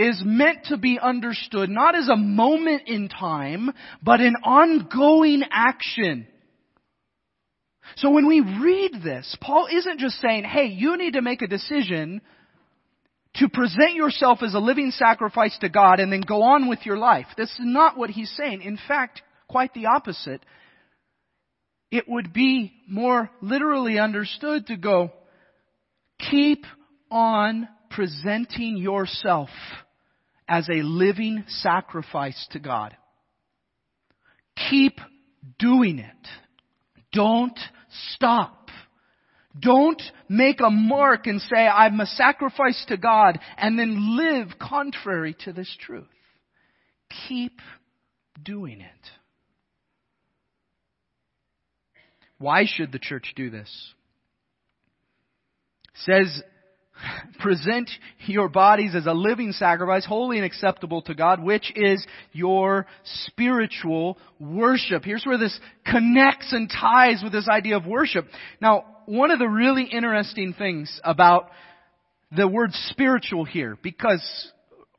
is 0.00 0.22
meant 0.24 0.64
to 0.64 0.78
be 0.78 0.98
understood 0.98 1.68
not 1.68 1.94
as 1.94 2.08
a 2.08 2.16
moment 2.16 2.84
in 2.86 3.10
time, 3.10 3.70
but 4.02 4.20
an 4.20 4.34
ongoing 4.42 5.42
action. 5.50 6.26
So 7.96 8.10
when 8.10 8.26
we 8.26 8.40
read 8.40 9.02
this, 9.04 9.36
Paul 9.42 9.68
isn't 9.70 10.00
just 10.00 10.18
saying, 10.20 10.44
hey, 10.44 10.66
you 10.68 10.96
need 10.96 11.14
to 11.14 11.22
make 11.22 11.42
a 11.42 11.46
decision 11.46 12.22
to 13.34 13.48
present 13.50 13.92
yourself 13.92 14.38
as 14.42 14.54
a 14.54 14.58
living 14.58 14.90
sacrifice 14.90 15.56
to 15.60 15.68
God 15.68 16.00
and 16.00 16.10
then 16.10 16.22
go 16.22 16.42
on 16.42 16.66
with 16.70 16.86
your 16.86 16.96
life. 16.96 17.26
This 17.36 17.50
is 17.50 17.60
not 17.60 17.98
what 17.98 18.08
he's 18.08 18.34
saying. 18.36 18.62
In 18.62 18.78
fact, 18.88 19.20
quite 19.48 19.74
the 19.74 19.86
opposite. 19.86 20.42
It 21.90 22.08
would 22.08 22.32
be 22.32 22.72
more 22.88 23.28
literally 23.42 23.98
understood 23.98 24.68
to 24.68 24.78
go, 24.78 25.12
keep 26.30 26.64
on 27.10 27.68
presenting 27.90 28.78
yourself 28.78 29.50
as 30.50 30.68
a 30.68 30.82
living 30.82 31.44
sacrifice 31.46 32.48
to 32.50 32.58
God. 32.58 32.96
Keep 34.68 34.98
doing 35.60 36.00
it. 36.00 36.28
Don't 37.12 37.58
stop. 38.14 38.68
Don't 39.58 40.02
make 40.28 40.60
a 40.60 40.70
mark 40.70 41.28
and 41.28 41.40
say, 41.40 41.56
I'm 41.56 42.00
a 42.00 42.06
sacrifice 42.06 42.84
to 42.88 42.96
God, 42.96 43.38
and 43.56 43.78
then 43.78 44.16
live 44.16 44.58
contrary 44.60 45.36
to 45.44 45.52
this 45.52 45.72
truth. 45.80 46.04
Keep 47.28 47.60
doing 48.42 48.80
it. 48.80 49.10
Why 52.38 52.64
should 52.66 52.90
the 52.90 52.98
church 52.98 53.34
do 53.36 53.50
this? 53.50 53.70
Says, 55.94 56.42
present 57.38 57.90
your 58.26 58.48
bodies 58.48 58.94
as 58.94 59.06
a 59.06 59.12
living 59.12 59.52
sacrifice, 59.52 60.04
holy 60.04 60.36
and 60.36 60.44
acceptable 60.44 61.02
to 61.02 61.14
God, 61.14 61.42
which 61.42 61.72
is 61.74 62.04
your 62.32 62.86
spiritual 63.26 64.18
worship. 64.38 65.04
Here's 65.04 65.24
where 65.24 65.38
this 65.38 65.58
connects 65.86 66.52
and 66.52 66.70
ties 66.70 67.22
with 67.22 67.32
this 67.32 67.48
idea 67.48 67.76
of 67.76 67.86
worship. 67.86 68.26
Now, 68.60 68.84
one 69.06 69.30
of 69.30 69.38
the 69.38 69.48
really 69.48 69.84
interesting 69.84 70.54
things 70.56 71.00
about 71.04 71.50
the 72.34 72.46
word 72.46 72.70
spiritual 72.72 73.44
here, 73.44 73.76
because 73.82 74.22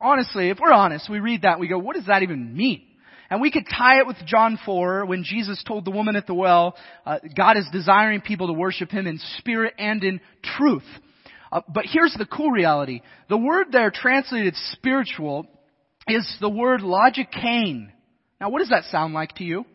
honestly, 0.01 0.50
if 0.50 0.60
we're 0.60 0.74
honest, 0.74 1.10
we 1.10 1.20
read 1.20 1.43
that, 1.43 1.60
we 1.60 1.67
go, 1.67 1.77
what 1.77 1.96
does 1.96 2.08
that 2.08 2.24
even 2.24 2.55
mean? 2.55 2.84
And 3.29 3.39
we 3.39 3.50
could 3.50 3.65
tie 3.65 4.00
it 4.00 4.08
with 4.08 4.17
John 4.25 4.60
4 4.65 5.05
when 5.05 5.24
Jesus 5.24 5.63
told 5.65 5.86
the 5.86 5.91
woman 5.91 6.17
at 6.17 6.27
the 6.27 6.34
well, 6.34 6.75
uh, 7.05 7.20
God 7.36 7.55
is 7.55 7.65
desiring 7.72 8.20
people 8.20 8.48
to 8.48 8.53
worship 8.53 8.91
Him 8.91 9.08
in 9.08 9.20
spirit 9.38 9.75
and 9.77 10.03
in 10.03 10.20
truth. 10.43 10.84
Uh, 11.51 11.62
but 11.67 11.86
here's 11.86 12.13
the 12.17 12.25
cool 12.25 12.51
reality. 12.51 13.01
The 13.29 13.38
word 13.38 13.67
there 13.72 13.91
translated 13.91 14.55
spiritual 14.72 15.48
is 16.08 16.38
the 16.39 16.50
word 16.50 16.81
logikane. 16.81 17.89
Now 18.39 18.50
what 18.50 18.60
does 18.60 18.70
that 18.70 18.86
sound 18.86 19.13
like 19.13 19.36
to 19.36 19.43
you? 19.43 19.65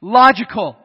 Logical. 0.00 0.76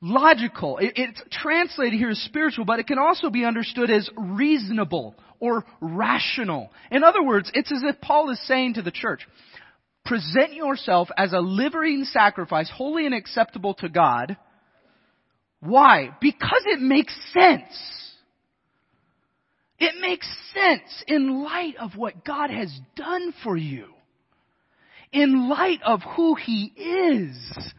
Logical. 0.00 0.78
It, 0.78 0.92
it's 0.96 1.22
translated 1.30 1.98
here 1.98 2.10
as 2.10 2.18
spiritual, 2.18 2.64
but 2.64 2.78
it 2.78 2.86
can 2.86 2.98
also 2.98 3.30
be 3.30 3.44
understood 3.44 3.90
as 3.90 4.08
reasonable 4.16 5.14
or 5.40 5.64
rational. 5.80 6.70
In 6.90 7.04
other 7.04 7.22
words, 7.22 7.50
it's 7.54 7.72
as 7.72 7.82
if 7.82 8.00
Paul 8.00 8.30
is 8.30 8.46
saying 8.46 8.74
to 8.74 8.82
the 8.82 8.90
church, 8.90 9.26
present 10.04 10.54
yourself 10.54 11.08
as 11.16 11.32
a 11.32 11.40
living 11.40 12.04
sacrifice, 12.04 12.70
holy 12.72 13.06
and 13.06 13.14
acceptable 13.14 13.74
to 13.74 13.88
God. 13.88 14.36
Why? 15.66 16.16
Because 16.20 16.62
it 16.66 16.80
makes 16.80 17.14
sense. 17.32 18.14
It 19.78 19.94
makes 20.00 20.26
sense 20.54 21.04
in 21.06 21.42
light 21.44 21.76
of 21.78 21.96
what 21.96 22.24
God 22.24 22.50
has 22.50 22.72
done 22.94 23.34
for 23.42 23.56
you. 23.56 23.86
In 25.12 25.48
light 25.48 25.80
of 25.84 26.00
who 26.16 26.34
He 26.34 26.72
is. 26.76 27.72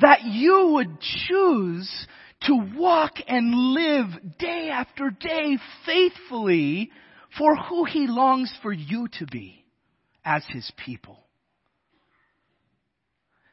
That 0.00 0.24
you 0.24 0.72
would 0.74 1.00
choose 1.00 2.06
to 2.42 2.54
walk 2.76 3.14
and 3.26 3.54
live 3.54 4.38
day 4.38 4.68
after 4.70 5.10
day 5.10 5.58
faithfully 5.86 6.90
for 7.38 7.56
who 7.56 7.84
He 7.84 8.06
longs 8.06 8.52
for 8.62 8.72
you 8.72 9.08
to 9.18 9.26
be 9.26 9.64
as 10.24 10.44
His 10.48 10.70
people. 10.84 11.25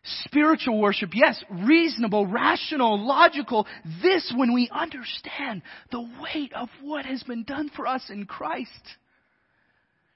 Spiritual 0.03 0.81
worship, 0.81 1.11
yes, 1.13 1.41
reasonable, 1.49 2.27
rational, 2.27 3.05
logical. 3.05 3.65
This 4.01 4.33
when 4.35 4.53
we 4.53 4.69
understand 4.69 5.61
the 5.91 6.01
weight 6.01 6.51
of 6.53 6.67
what 6.81 7.05
has 7.05 7.23
been 7.23 7.43
done 7.43 7.69
for 7.73 7.87
us 7.87 8.09
in 8.09 8.25
Christ 8.25 8.69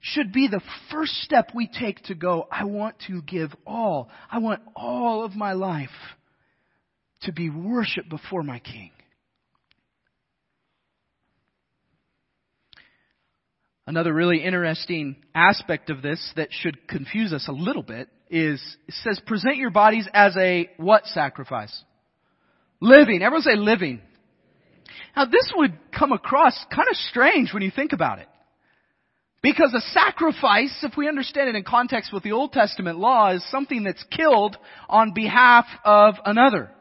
should 0.01 0.33
be 0.33 0.47
the 0.47 0.61
first 0.91 1.13
step 1.21 1.51
we 1.55 1.67
take 1.67 2.01
to 2.03 2.15
go, 2.15 2.47
I 2.51 2.65
want 2.65 2.95
to 3.07 3.21
give 3.21 3.51
all. 3.65 4.09
I 4.29 4.39
want 4.39 4.61
all 4.75 5.23
of 5.23 5.35
my 5.35 5.53
life 5.53 5.89
to 7.21 7.31
be 7.31 7.49
worship 7.49 8.09
before 8.09 8.43
my 8.43 8.59
King. 8.59 8.91
Another 13.87 14.13
really 14.13 14.43
interesting 14.43 15.15
aspect 15.33 15.89
of 15.89 16.01
this 16.01 16.33
that 16.35 16.49
should 16.51 16.89
confuse 16.89 17.31
us 17.31 17.47
a 17.47 17.53
little 17.53 17.83
bit 17.83 18.09
is 18.29 18.61
says 18.89 19.19
present 19.25 19.57
your 19.57 19.69
bodies 19.69 20.07
as 20.13 20.35
a 20.37 20.69
what 20.77 21.05
sacrifice? 21.05 21.83
Living. 22.79 23.21
Everyone 23.21 23.41
say 23.41 23.55
living. 23.55 24.01
Now 25.15 25.25
this 25.25 25.51
would 25.55 25.77
come 25.97 26.11
across 26.11 26.53
kind 26.73 26.87
of 26.89 26.95
strange 26.95 27.53
when 27.53 27.63
you 27.63 27.71
think 27.75 27.93
about 27.93 28.19
it. 28.19 28.27
Because 29.41 29.73
a 29.73 29.81
sacrifice, 29.91 30.75
if 30.83 30.97
we 30.97 31.07
understand 31.07 31.49
it 31.49 31.55
in 31.55 31.63
context 31.63 32.11
with 32.11 32.23
the 32.23 32.31
Old 32.31 32.51
Testament 32.51 32.97
law, 32.97 33.31
is 33.33 33.49
something 33.51 33.83
that's 33.83 34.03
killed 34.11 34.57
on 34.89 35.13
behalf 35.13 35.65
of 35.85 36.15
another. 36.25 36.71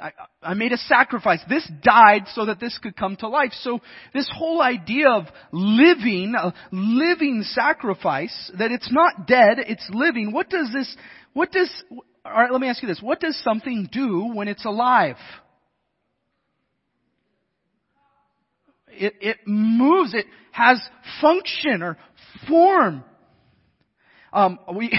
I, 0.00 0.12
I, 0.42 0.54
made 0.54 0.72
a 0.72 0.76
sacrifice. 0.76 1.40
This 1.48 1.68
died 1.82 2.24
so 2.34 2.46
that 2.46 2.60
this 2.60 2.78
could 2.78 2.96
come 2.96 3.16
to 3.16 3.28
life. 3.28 3.52
So 3.62 3.80
this 4.12 4.30
whole 4.32 4.60
idea 4.62 5.08
of 5.08 5.24
living, 5.52 6.34
a 6.36 6.52
living 6.70 7.42
sacrifice, 7.44 8.52
that 8.58 8.70
it's 8.70 8.92
not 8.92 9.26
dead, 9.26 9.58
it's 9.58 9.88
living. 9.92 10.32
What 10.32 10.50
does 10.50 10.70
this, 10.72 10.96
what 11.32 11.50
does, 11.52 11.70
alright, 12.24 12.52
let 12.52 12.60
me 12.60 12.68
ask 12.68 12.82
you 12.82 12.88
this. 12.88 13.00
What 13.00 13.20
does 13.20 13.40
something 13.42 13.88
do 13.90 14.32
when 14.34 14.48
it's 14.48 14.64
alive? 14.64 15.16
It, 18.88 19.14
it 19.20 19.36
moves, 19.46 20.14
it 20.14 20.26
has 20.52 20.80
function 21.20 21.82
or 21.82 21.96
form. 22.48 23.04
Um, 24.32 24.58
we, 24.74 24.92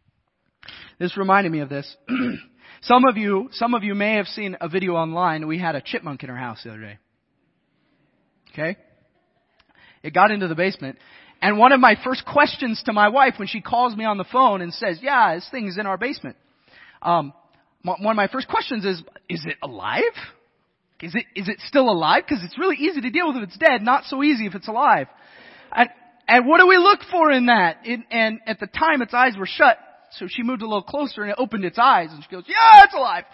this 0.98 1.16
reminded 1.16 1.52
me 1.52 1.60
of 1.60 1.68
this. 1.68 1.96
Some 2.82 3.04
of 3.04 3.16
you, 3.16 3.50
some 3.52 3.74
of 3.74 3.84
you 3.84 3.94
may 3.94 4.14
have 4.16 4.26
seen 4.26 4.56
a 4.60 4.68
video 4.68 4.94
online. 4.94 5.46
We 5.46 5.58
had 5.58 5.74
a 5.74 5.82
chipmunk 5.82 6.22
in 6.22 6.30
our 6.30 6.36
house 6.36 6.62
the 6.64 6.70
other 6.70 6.80
day. 6.80 6.98
Okay? 8.52 8.76
It 10.02 10.14
got 10.14 10.30
into 10.30 10.48
the 10.48 10.54
basement. 10.54 10.98
And 11.42 11.58
one 11.58 11.72
of 11.72 11.80
my 11.80 11.96
first 12.02 12.24
questions 12.24 12.82
to 12.86 12.92
my 12.92 13.08
wife 13.08 13.34
when 13.36 13.48
she 13.48 13.60
calls 13.60 13.94
me 13.94 14.04
on 14.04 14.18
the 14.18 14.24
phone 14.24 14.60
and 14.62 14.72
says, 14.72 14.98
yeah, 15.02 15.34
this 15.34 15.48
thing 15.50 15.68
is 15.68 15.78
in 15.78 15.86
our 15.86 15.98
basement. 15.98 16.36
Um, 17.02 17.32
one 17.82 18.10
of 18.10 18.16
my 18.16 18.28
first 18.28 18.48
questions 18.48 18.84
is, 18.84 19.02
is 19.28 19.44
it 19.46 19.56
alive? 19.62 20.02
Is 21.00 21.14
it, 21.14 21.24
is 21.34 21.48
it 21.48 21.56
still 21.66 21.88
alive? 21.88 22.24
Because 22.26 22.44
it's 22.44 22.58
really 22.58 22.76
easy 22.76 23.00
to 23.00 23.10
deal 23.10 23.28
with 23.28 23.36
if 23.42 23.48
it's 23.48 23.58
dead, 23.58 23.82
not 23.82 24.04
so 24.04 24.22
easy 24.22 24.46
if 24.46 24.54
it's 24.54 24.68
alive. 24.68 25.06
And, 25.72 25.88
and 26.28 26.46
what 26.46 26.60
do 26.60 26.66
we 26.66 26.76
look 26.76 27.00
for 27.10 27.30
in 27.30 27.46
that? 27.46 27.78
And 28.10 28.40
at 28.46 28.60
the 28.60 28.66
time 28.66 29.00
its 29.00 29.14
eyes 29.14 29.34
were 29.38 29.46
shut, 29.46 29.78
so 30.18 30.26
she 30.28 30.42
moved 30.42 30.62
a 30.62 30.66
little 30.66 30.82
closer 30.82 31.22
and 31.22 31.30
it 31.30 31.36
opened 31.38 31.64
its 31.64 31.78
eyes 31.78 32.08
and 32.10 32.22
she 32.22 32.30
goes, 32.30 32.44
yeah, 32.46 32.84
it's 32.84 32.94
alive. 32.94 33.24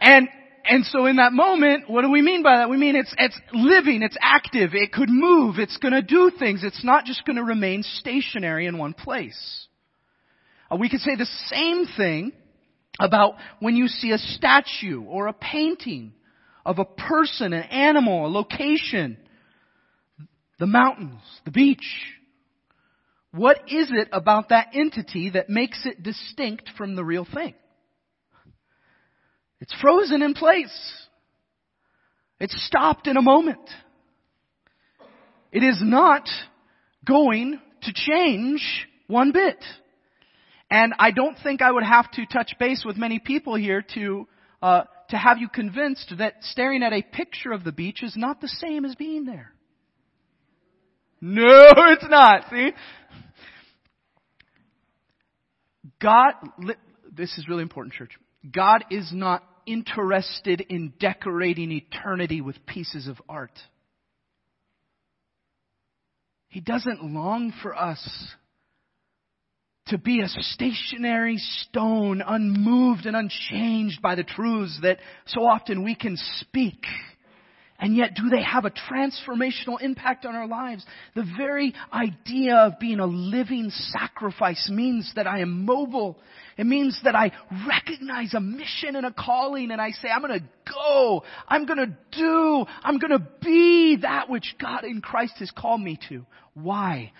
And, 0.00 0.28
and 0.64 0.84
so 0.84 1.06
in 1.06 1.16
that 1.16 1.32
moment, 1.32 1.88
what 1.88 2.02
do 2.02 2.10
we 2.10 2.22
mean 2.22 2.42
by 2.42 2.58
that? 2.58 2.70
We 2.70 2.76
mean 2.76 2.96
it's, 2.96 3.14
it's 3.18 3.38
living, 3.52 4.02
it's 4.02 4.16
active, 4.20 4.70
it 4.74 4.92
could 4.92 5.10
move, 5.10 5.58
it's 5.58 5.76
gonna 5.76 6.02
do 6.02 6.30
things, 6.38 6.62
it's 6.64 6.84
not 6.84 7.04
just 7.04 7.24
gonna 7.24 7.44
remain 7.44 7.82
stationary 7.82 8.66
in 8.66 8.78
one 8.78 8.94
place. 8.94 9.66
Uh, 10.70 10.76
we 10.76 10.88
could 10.88 11.00
say 11.00 11.16
the 11.16 11.28
same 11.46 11.86
thing 11.96 12.32
about 12.98 13.34
when 13.60 13.76
you 13.76 13.88
see 13.88 14.12
a 14.12 14.18
statue 14.18 15.02
or 15.02 15.26
a 15.26 15.32
painting 15.32 16.12
of 16.64 16.78
a 16.78 16.84
person, 16.84 17.52
an 17.52 17.62
animal, 17.64 18.26
a 18.26 18.28
location, 18.28 19.16
the 20.58 20.66
mountains, 20.66 21.22
the 21.44 21.50
beach, 21.50 22.04
what 23.32 23.58
is 23.68 23.90
it 23.92 24.08
about 24.12 24.48
that 24.48 24.68
entity 24.74 25.30
that 25.30 25.48
makes 25.48 25.86
it 25.86 26.02
distinct 26.02 26.70
from 26.76 26.96
the 26.96 27.04
real 27.04 27.26
thing? 27.32 27.54
It's 29.60 29.74
frozen 29.80 30.22
in 30.22 30.34
place. 30.34 31.06
It's 32.40 32.56
stopped 32.66 33.06
in 33.06 33.16
a 33.16 33.22
moment. 33.22 33.68
It 35.52 35.62
is 35.62 35.80
not 35.82 36.28
going 37.06 37.60
to 37.82 37.92
change 37.92 38.86
one 39.06 39.32
bit. 39.32 39.62
And 40.70 40.94
I 40.98 41.10
don't 41.10 41.36
think 41.42 41.62
I 41.62 41.70
would 41.70 41.84
have 41.84 42.10
to 42.12 42.26
touch 42.26 42.52
base 42.58 42.84
with 42.84 42.96
many 42.96 43.18
people 43.18 43.56
here 43.56 43.84
to 43.94 44.26
uh, 44.62 44.82
to 45.08 45.16
have 45.16 45.38
you 45.38 45.48
convinced 45.48 46.12
that 46.18 46.36
staring 46.42 46.82
at 46.82 46.92
a 46.92 47.02
picture 47.02 47.52
of 47.52 47.64
the 47.64 47.72
beach 47.72 48.02
is 48.02 48.14
not 48.16 48.40
the 48.40 48.48
same 48.48 48.84
as 48.84 48.94
being 48.94 49.24
there. 49.24 49.52
No, 51.20 51.68
it's 51.76 52.06
not. 52.08 52.44
See, 52.50 52.70
God, 56.00 56.34
this 57.12 57.36
is 57.38 57.48
really 57.48 57.62
important, 57.62 57.94
church. 57.94 58.12
God 58.52 58.84
is 58.90 59.10
not 59.12 59.42
interested 59.66 60.60
in 60.60 60.92
decorating 60.98 61.72
eternity 61.72 62.40
with 62.40 62.66
pieces 62.66 63.06
of 63.06 63.20
art. 63.28 63.58
He 66.48 66.60
doesn't 66.60 67.04
long 67.04 67.52
for 67.62 67.76
us 67.76 68.34
to 69.86 69.98
be 69.98 70.20
a 70.20 70.28
stationary 70.28 71.36
stone, 71.38 72.22
unmoved 72.26 73.06
and 73.06 73.16
unchanged 73.16 74.00
by 74.02 74.14
the 74.14 74.24
truths 74.24 74.78
that 74.82 74.98
so 75.26 75.42
often 75.42 75.84
we 75.84 75.94
can 75.94 76.16
speak. 76.40 76.84
And 77.82 77.96
yet, 77.96 78.14
do 78.14 78.28
they 78.28 78.42
have 78.42 78.66
a 78.66 78.70
transformational 78.70 79.80
impact 79.80 80.26
on 80.26 80.34
our 80.34 80.46
lives? 80.46 80.84
The 81.14 81.24
very 81.38 81.74
idea 81.90 82.54
of 82.54 82.78
being 82.78 83.00
a 83.00 83.06
living 83.06 83.70
sacrifice 83.70 84.68
means 84.70 85.10
that 85.16 85.26
I 85.26 85.40
am 85.40 85.64
mobile. 85.64 86.18
It 86.58 86.66
means 86.66 87.00
that 87.04 87.14
I 87.14 87.32
recognize 87.66 88.34
a 88.34 88.40
mission 88.40 88.96
and 88.96 89.06
a 89.06 89.12
calling 89.12 89.70
and 89.70 89.80
I 89.80 89.92
say, 89.92 90.08
I'm 90.10 90.20
gonna 90.20 90.46
go. 90.70 91.24
I'm 91.48 91.64
gonna 91.64 91.96
do. 92.12 92.66
I'm 92.82 92.98
gonna 92.98 93.26
be 93.42 93.96
that 94.02 94.28
which 94.28 94.56
God 94.60 94.84
in 94.84 95.00
Christ 95.00 95.36
has 95.38 95.50
called 95.50 95.80
me 95.80 95.98
to. 96.10 96.26
Why? 96.52 97.12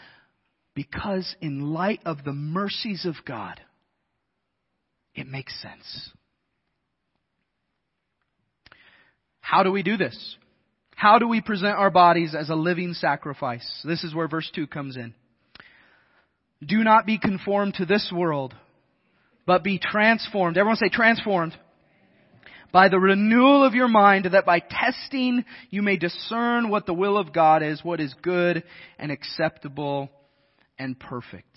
Because 0.74 1.34
in 1.40 1.72
light 1.72 2.00
of 2.04 2.22
the 2.22 2.34
mercies 2.34 3.06
of 3.06 3.14
God, 3.26 3.58
it 5.14 5.26
makes 5.26 5.58
sense. 5.62 6.10
How 9.40 9.62
do 9.62 9.72
we 9.72 9.82
do 9.82 9.96
this? 9.96 10.36
How 11.00 11.18
do 11.18 11.26
we 11.26 11.40
present 11.40 11.78
our 11.78 11.88
bodies 11.88 12.34
as 12.34 12.50
a 12.50 12.54
living 12.54 12.92
sacrifice? 12.92 13.66
This 13.86 14.04
is 14.04 14.14
where 14.14 14.28
verse 14.28 14.50
2 14.54 14.66
comes 14.66 14.98
in. 14.98 15.14
Do 16.62 16.84
not 16.84 17.06
be 17.06 17.16
conformed 17.16 17.76
to 17.76 17.86
this 17.86 18.12
world, 18.14 18.52
but 19.46 19.64
be 19.64 19.78
transformed. 19.78 20.58
Everyone 20.58 20.76
say 20.76 20.90
transformed. 20.90 21.56
By 22.70 22.90
the 22.90 22.98
renewal 22.98 23.64
of 23.64 23.72
your 23.72 23.88
mind, 23.88 24.28
that 24.30 24.44
by 24.44 24.58
testing 24.58 25.46
you 25.70 25.80
may 25.80 25.96
discern 25.96 26.68
what 26.68 26.84
the 26.84 26.92
will 26.92 27.16
of 27.16 27.32
God 27.32 27.62
is, 27.62 27.82
what 27.82 27.98
is 27.98 28.14
good 28.20 28.62
and 28.98 29.10
acceptable 29.10 30.10
and 30.78 31.00
perfect. 31.00 31.56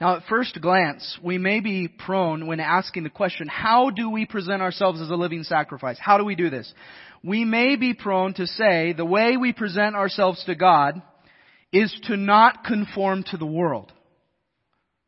Now, 0.00 0.16
at 0.16 0.22
first 0.28 0.60
glance, 0.60 1.18
we 1.22 1.36
may 1.38 1.60
be 1.60 1.88
prone 1.88 2.46
when 2.46 2.60
asking 2.60 3.02
the 3.02 3.10
question, 3.10 3.48
how 3.48 3.90
do 3.90 4.08
we 4.08 4.24
present 4.24 4.62
ourselves 4.62 5.00
as 5.00 5.10
a 5.10 5.16
living 5.16 5.42
sacrifice? 5.42 5.98
How 6.00 6.16
do 6.16 6.24
we 6.24 6.34
do 6.34 6.48
this? 6.48 6.72
We 7.22 7.44
may 7.44 7.76
be 7.76 7.94
prone 7.94 8.34
to 8.34 8.46
say 8.46 8.92
the 8.92 9.04
way 9.04 9.36
we 9.36 9.52
present 9.52 9.94
ourselves 9.94 10.42
to 10.44 10.54
God 10.54 11.02
is 11.72 11.94
to 12.04 12.16
not 12.16 12.64
conform 12.64 13.24
to 13.24 13.36
the 13.36 13.46
world. 13.46 13.92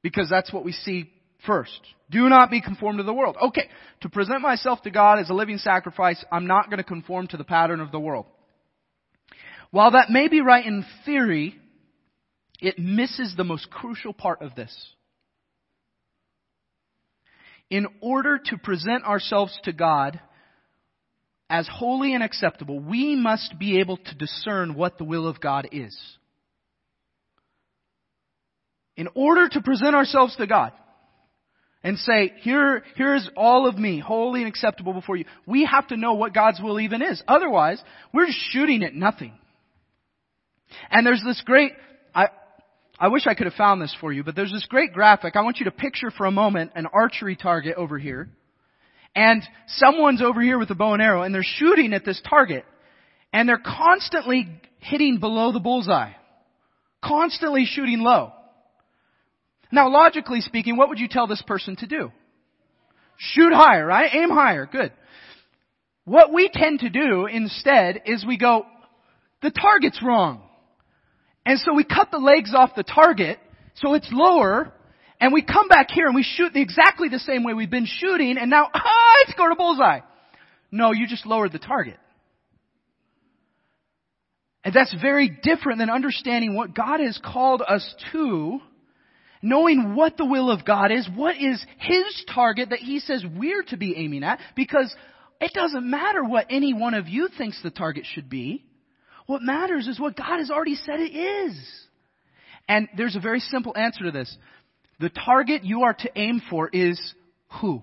Because 0.03 0.29
that's 0.29 0.53
what 0.53 0.65
we 0.65 0.73
see 0.73 1.11
first. 1.47 1.81
Do 2.11 2.29
not 2.29 2.51
be 2.51 2.61
conformed 2.61 2.99
to 2.99 3.05
the 3.05 3.15
world. 3.15 3.37
Okay, 3.41 3.69
to 4.03 4.09
present 4.09 4.43
myself 4.43 4.83
to 4.83 4.91
God 4.91 5.19
as 5.19 5.31
a 5.31 5.35
living 5.35 5.59
sacrifice, 5.59 6.23
I'm 6.31 6.47
not 6.47 6.67
going 6.67 6.79
to 6.79 6.85
conform 6.85 7.29
to 7.29 7.37
the 7.37 7.45
pattern 7.45 7.81
of 7.81 7.91
the 7.91 8.01
world. 8.01 8.27
While 9.71 9.93
that 9.93 10.11
may 10.11 10.29
be 10.29 10.43
right 10.43 10.67
in 10.67 10.85
theory, 11.07 11.57
it 12.61 12.79
misses 12.79 13.35
the 13.37 13.45
most 13.45 13.71
crucial 13.71 14.13
part 14.13 14.43
of 14.43 14.55
this. 14.55 14.77
In 17.71 17.87
order 18.03 18.39
to 18.39 18.59
present 18.59 19.05
ourselves 19.05 19.59
to 19.65 19.73
God 19.73 20.21
as 21.53 21.69
holy 21.71 22.15
and 22.15 22.23
acceptable, 22.23 22.81
we 22.81 23.15
must 23.15 23.59
be 23.59 23.79
able 23.79 23.99
to 23.99 24.15
discern 24.15 24.75
what 24.75 24.97
the 24.97 25.05
will 25.05 25.29
of 25.29 25.39
God 25.39 25.69
is. 25.71 25.95
In 28.97 29.07
order 29.15 29.49
to 29.51 29.61
present 29.61 29.95
ourselves 29.95 30.35
to 30.37 30.47
God, 30.47 30.73
and 31.85 31.99
say, 31.99 32.33
here, 32.43 32.85
here's 32.95 33.29
all 33.37 33.67
of 33.67 33.77
me, 33.77 33.99
holy 33.99 34.41
and 34.41 34.49
acceptable 34.49 34.93
before 34.93 35.17
you. 35.17 35.25
We 35.47 35.65
have 35.65 35.89
to 35.89 35.97
know 35.97 36.15
what 36.15 36.33
God's 36.33 36.61
will 36.61 36.79
even 36.79 37.03
is. 37.03 37.21
Otherwise, 37.27 37.83
we're 38.15 38.27
just 38.27 38.39
shooting 38.51 38.85
at 38.85 38.95
nothing. 38.95 39.33
And 40.93 41.05
there's 41.05 41.23
this 41.27 41.43
great, 41.45 41.73
I, 42.15 42.29
I 43.01 43.09
wish 43.09 43.27
I 43.27 43.35
could 43.35 43.47
have 43.47 43.55
found 43.55 43.83
this 43.83 43.95
for 44.01 44.13
you, 44.13 44.23
but 44.23 44.37
there's 44.37 44.53
this 44.53 44.67
great 44.67 44.93
graphic. 44.93 45.35
I 45.35 45.43
want 45.43 45.59
you 45.59 45.65
to 45.65 45.73
picture 45.73 46.13
for 46.13 46.27
a 46.27 46.31
moment 46.31 46.71
an 46.77 46.87
archery 46.87 47.35
target 47.35 47.75
over 47.77 47.99
here. 47.99 48.29
And 49.15 49.43
someone's 49.67 50.23
over 50.23 50.41
here 50.41 50.59
with 50.59 50.71
a 50.71 50.75
bow 50.75 50.95
and 50.95 51.03
arrow 51.03 51.23
and 51.23 51.35
they're 51.35 51.43
shooting 51.45 51.93
at 51.93 52.05
this 52.05 52.21
target. 52.29 52.65
And 53.33 53.49
they're 53.49 53.63
constantly 53.65 54.49
hitting 54.79 55.19
below 55.19 55.53
the 55.53 55.61
bullseye. 55.61 56.13
Constantly 57.03 57.65
shooting 57.65 58.01
low. 58.01 58.33
Now, 59.71 59.91
logically 59.91 60.41
speaking, 60.41 60.77
what 60.77 60.91
would 60.91 60.99
you 60.99 61.09
tell 61.09 61.27
this 61.27 61.43
person 61.47 61.77
to 61.77 61.87
do? 61.87 62.13
Shoot 63.17 63.53
higher, 63.53 63.87
right? 63.87 64.11
Aim 64.15 64.31
higher. 64.31 64.67
Good. 64.67 64.93
What 66.05 66.33
we 66.33 66.51
tend 66.53 66.81
to 66.81 66.91
do 66.91 67.27
instead 67.27 68.03
is 68.07 68.25
we 68.27 68.37
go, 68.37 68.67
the 69.41 69.51
target's 69.51 70.03
wrong. 70.03 70.43
And 71.47 71.59
so 71.59 71.75
we 71.75 71.85
cut 71.85 72.11
the 72.11 72.19
legs 72.19 72.53
off 72.55 72.71
the 72.77 72.83
target, 72.83 73.39
so 73.75 73.95
it's 73.95 74.09
lower, 74.13 74.73
and 75.23 75.33
we 75.33 75.41
come 75.41 75.69
back 75.69 75.89
here 75.89 76.07
and 76.07 76.17
we 76.17 76.25
shoot 76.25 76.51
exactly 76.57 77.09
the 77.09 77.21
same 77.21 77.45
way 77.45 77.55
we've 77.55 77.71
been 77.71 77.87
shooting, 77.87 78.39
and 78.39 78.51
now, 78.51 78.69
ah, 78.75 79.15
it's 79.21 79.35
got 79.35 79.53
a 79.53 79.55
bullseye. 79.55 80.01
No, 80.73 80.91
you 80.91 81.07
just 81.07 81.25
lowered 81.27 81.53
the 81.53 81.61
target. 81.61 81.97
And 84.65 84.75
that's 84.75 84.93
very 85.01 85.31
different 85.45 85.79
than 85.79 85.91
understanding 85.91 86.57
what 86.57 86.75
God 86.75 86.99
has 86.99 87.21
called 87.25 87.63
us 87.67 87.95
to 88.11 88.61
knowing 89.43 89.95
what 89.95 90.17
the 90.17 90.25
will 90.25 90.51
of 90.51 90.65
God 90.65 90.91
is, 90.91 91.09
what 91.15 91.37
is 91.37 91.65
His 91.79 92.25
target 92.35 92.71
that 92.71 92.81
He 92.81 92.99
says 92.99 93.25
we're 93.25 93.63
to 93.65 93.77
be 93.77 93.95
aiming 93.97 94.25
at, 94.25 94.41
because 94.57 94.93
it 95.41 95.53
doesn't 95.53 95.89
matter 95.89 96.25
what 96.25 96.47
any 96.51 96.75
one 96.75 96.95
of 96.95 97.09
you 97.09 97.29
thinks 97.39 97.63
the 97.63 97.71
target 97.71 98.07
should 98.13 98.29
be. 98.29 98.65
What 99.27 99.43
matters 99.43 99.87
is 99.87 100.01
what 100.01 100.17
God 100.17 100.39
has 100.39 100.51
already 100.51 100.75
said 100.75 100.99
it 100.99 101.15
is. 101.15 101.57
And 102.69 102.89
there's 102.97 103.17
a 103.17 103.21
very 103.21 103.41
simple 103.41 103.77
answer 103.77 104.05
to 104.05 104.11
this. 104.11 104.37
The 105.01 105.11
target 105.11 105.65
you 105.65 105.83
are 105.83 105.95
to 105.95 106.11
aim 106.17 106.41
for 106.49 106.69
is 106.69 107.01
who? 107.61 107.83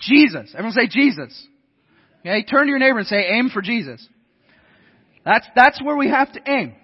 Jesus. 0.00 0.50
Everyone 0.54 0.72
say 0.72 0.88
Jesus. 0.88 1.46
Okay, 2.20 2.42
turn 2.44 2.64
to 2.64 2.70
your 2.70 2.78
neighbor 2.78 2.98
and 2.98 3.06
say, 3.06 3.26
aim 3.30 3.50
for 3.50 3.62
Jesus. 3.62 4.06
That's, 5.24 5.46
that's 5.54 5.82
where 5.82 5.96
we 5.96 6.08
have 6.08 6.32
to 6.32 6.40
aim. 6.50 6.74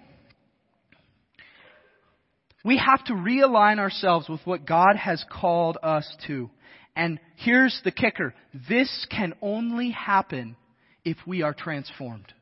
We 2.63 2.77
have 2.77 3.03
to 3.05 3.13
realign 3.13 3.79
ourselves 3.79 4.27
with 4.27 4.41
what 4.45 4.65
God 4.65 4.95
has 4.95 5.23
called 5.29 5.77
us 5.83 6.11
to. 6.27 6.49
And 6.95 7.19
here's 7.35 7.79
the 7.83 7.91
kicker. 7.91 8.33
This 8.69 9.05
can 9.11 9.33
only 9.41 9.91
happen 9.91 10.55
if 11.03 11.17
we 11.27 11.43
are 11.43 11.53
transformed. 11.53 12.33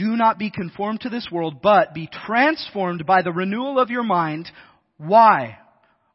Do 0.00 0.16
not 0.16 0.38
be 0.38 0.50
conformed 0.50 1.02
to 1.02 1.10
this 1.10 1.28
world, 1.30 1.60
but 1.62 1.92
be 1.92 2.08
transformed 2.26 3.04
by 3.04 3.20
the 3.20 3.32
renewal 3.32 3.78
of 3.78 3.90
your 3.90 4.02
mind. 4.02 4.50
Why? 4.96 5.58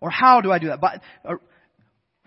Or 0.02 0.10
how 0.10 0.41
do 0.41 0.52
I 0.52 0.58
do 0.58 0.67
that? 0.67 0.82
By, 0.82 1.00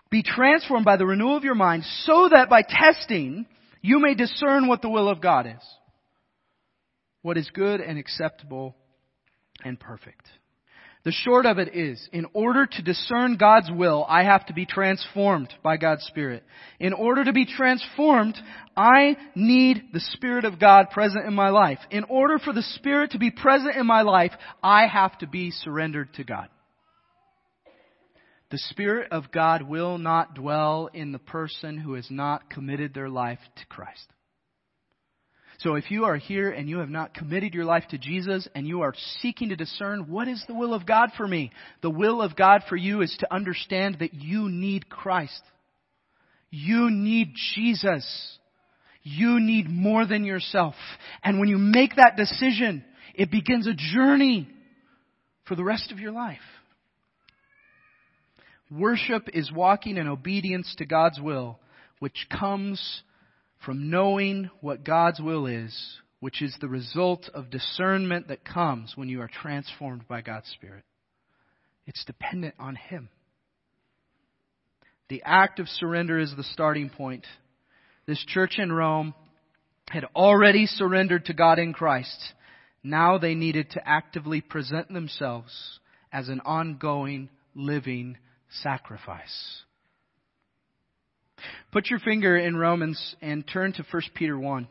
be 0.08 0.22
transformed 0.22 0.84
by 0.84 0.96
the 0.96 1.06
renewal 1.06 1.36
of 1.36 1.42
your 1.42 1.56
mind 1.56 1.82
so 2.04 2.28
that 2.30 2.48
by 2.48 2.62
testing 2.62 3.46
you 3.82 3.98
may 3.98 4.14
discern 4.14 4.68
what 4.68 4.82
the 4.82 4.88
will 4.88 5.08
of 5.08 5.20
God 5.20 5.46
is 5.46 5.62
what 7.22 7.36
is 7.36 7.50
good 7.52 7.80
and 7.80 7.98
acceptable 7.98 8.76
and 9.64 9.78
perfect. 9.78 10.26
The 11.04 11.12
short 11.12 11.46
of 11.46 11.58
it 11.58 11.74
is, 11.74 12.08
in 12.12 12.26
order 12.32 12.66
to 12.66 12.82
discern 12.82 13.36
God's 13.36 13.70
will, 13.70 14.04
I 14.08 14.24
have 14.24 14.46
to 14.46 14.52
be 14.52 14.66
transformed 14.66 15.52
by 15.62 15.76
God's 15.76 16.04
Spirit. 16.04 16.42
In 16.80 16.92
order 16.92 17.24
to 17.24 17.32
be 17.32 17.46
transformed, 17.46 18.36
I 18.76 19.16
need 19.34 19.90
the 19.92 20.00
Spirit 20.00 20.44
of 20.44 20.58
God 20.58 20.90
present 20.90 21.24
in 21.24 21.34
my 21.34 21.50
life. 21.50 21.78
In 21.90 22.04
order 22.04 22.38
for 22.38 22.52
the 22.52 22.62
Spirit 22.62 23.12
to 23.12 23.18
be 23.18 23.30
present 23.30 23.76
in 23.76 23.86
my 23.86 24.02
life, 24.02 24.32
I 24.62 24.86
have 24.86 25.16
to 25.18 25.28
be 25.28 25.52
surrendered 25.52 26.12
to 26.14 26.24
God. 26.24 26.48
The 28.50 28.58
Spirit 28.58 29.12
of 29.12 29.30
God 29.30 29.62
will 29.62 29.98
not 29.98 30.34
dwell 30.34 30.88
in 30.92 31.12
the 31.12 31.18
person 31.18 31.78
who 31.78 31.94
has 31.94 32.10
not 32.10 32.50
committed 32.50 32.92
their 32.92 33.10
life 33.10 33.40
to 33.56 33.66
Christ. 33.66 34.06
So 35.58 35.74
if 35.74 35.90
you 35.90 36.04
are 36.04 36.16
here 36.16 36.50
and 36.50 36.68
you 36.68 36.78
have 36.78 36.88
not 36.88 37.14
committed 37.14 37.52
your 37.52 37.64
life 37.64 37.82
to 37.90 37.98
Jesus 37.98 38.46
and 38.54 38.66
you 38.66 38.82
are 38.82 38.94
seeking 39.20 39.48
to 39.48 39.56
discern 39.56 40.08
what 40.08 40.28
is 40.28 40.42
the 40.46 40.54
will 40.54 40.72
of 40.72 40.86
God 40.86 41.10
for 41.16 41.26
me, 41.26 41.50
the 41.82 41.90
will 41.90 42.22
of 42.22 42.36
God 42.36 42.62
for 42.68 42.76
you 42.76 43.02
is 43.02 43.14
to 43.20 43.34
understand 43.34 43.96
that 43.98 44.14
you 44.14 44.48
need 44.48 44.88
Christ. 44.88 45.42
You 46.50 46.90
need 46.90 47.34
Jesus. 47.54 48.38
You 49.02 49.40
need 49.40 49.68
more 49.68 50.06
than 50.06 50.24
yourself. 50.24 50.76
And 51.24 51.40
when 51.40 51.48
you 51.48 51.58
make 51.58 51.96
that 51.96 52.16
decision, 52.16 52.84
it 53.14 53.30
begins 53.30 53.66
a 53.66 53.74
journey 53.74 54.48
for 55.46 55.56
the 55.56 55.64
rest 55.64 55.90
of 55.90 55.98
your 55.98 56.12
life. 56.12 56.38
Worship 58.70 59.28
is 59.32 59.50
walking 59.50 59.96
in 59.96 60.06
obedience 60.06 60.72
to 60.78 60.86
God's 60.86 61.20
will, 61.20 61.58
which 61.98 62.28
comes 62.30 63.02
from 63.64 63.90
knowing 63.90 64.50
what 64.60 64.84
God's 64.84 65.20
will 65.20 65.46
is, 65.46 65.98
which 66.20 66.42
is 66.42 66.56
the 66.60 66.68
result 66.68 67.28
of 67.34 67.50
discernment 67.50 68.28
that 68.28 68.44
comes 68.44 68.92
when 68.96 69.08
you 69.08 69.20
are 69.20 69.30
transformed 69.42 70.06
by 70.08 70.20
God's 70.20 70.48
Spirit. 70.48 70.84
It's 71.86 72.04
dependent 72.04 72.54
on 72.58 72.76
Him. 72.76 73.08
The 75.08 75.22
act 75.24 75.58
of 75.58 75.68
surrender 75.68 76.18
is 76.18 76.34
the 76.36 76.44
starting 76.44 76.90
point. 76.90 77.26
This 78.06 78.22
church 78.26 78.58
in 78.58 78.70
Rome 78.70 79.14
had 79.88 80.04
already 80.14 80.66
surrendered 80.66 81.26
to 81.26 81.34
God 81.34 81.58
in 81.58 81.72
Christ. 81.72 82.34
Now 82.82 83.18
they 83.18 83.34
needed 83.34 83.70
to 83.70 83.88
actively 83.88 84.40
present 84.40 84.92
themselves 84.92 85.80
as 86.12 86.28
an 86.28 86.40
ongoing, 86.40 87.30
living 87.54 88.18
sacrifice. 88.50 89.62
Put 91.72 91.90
your 91.90 91.98
finger 92.00 92.36
in 92.36 92.56
Romans 92.56 93.16
and 93.20 93.46
turn 93.46 93.72
to 93.74 93.84
1 93.90 94.02
Peter 94.14 94.38
1. 94.38 94.68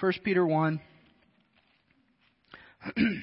First 0.00 0.22
Peter 0.24 0.46
1. 0.46 0.80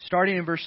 Starting 0.00 0.36
in 0.36 0.44
verse 0.44 0.66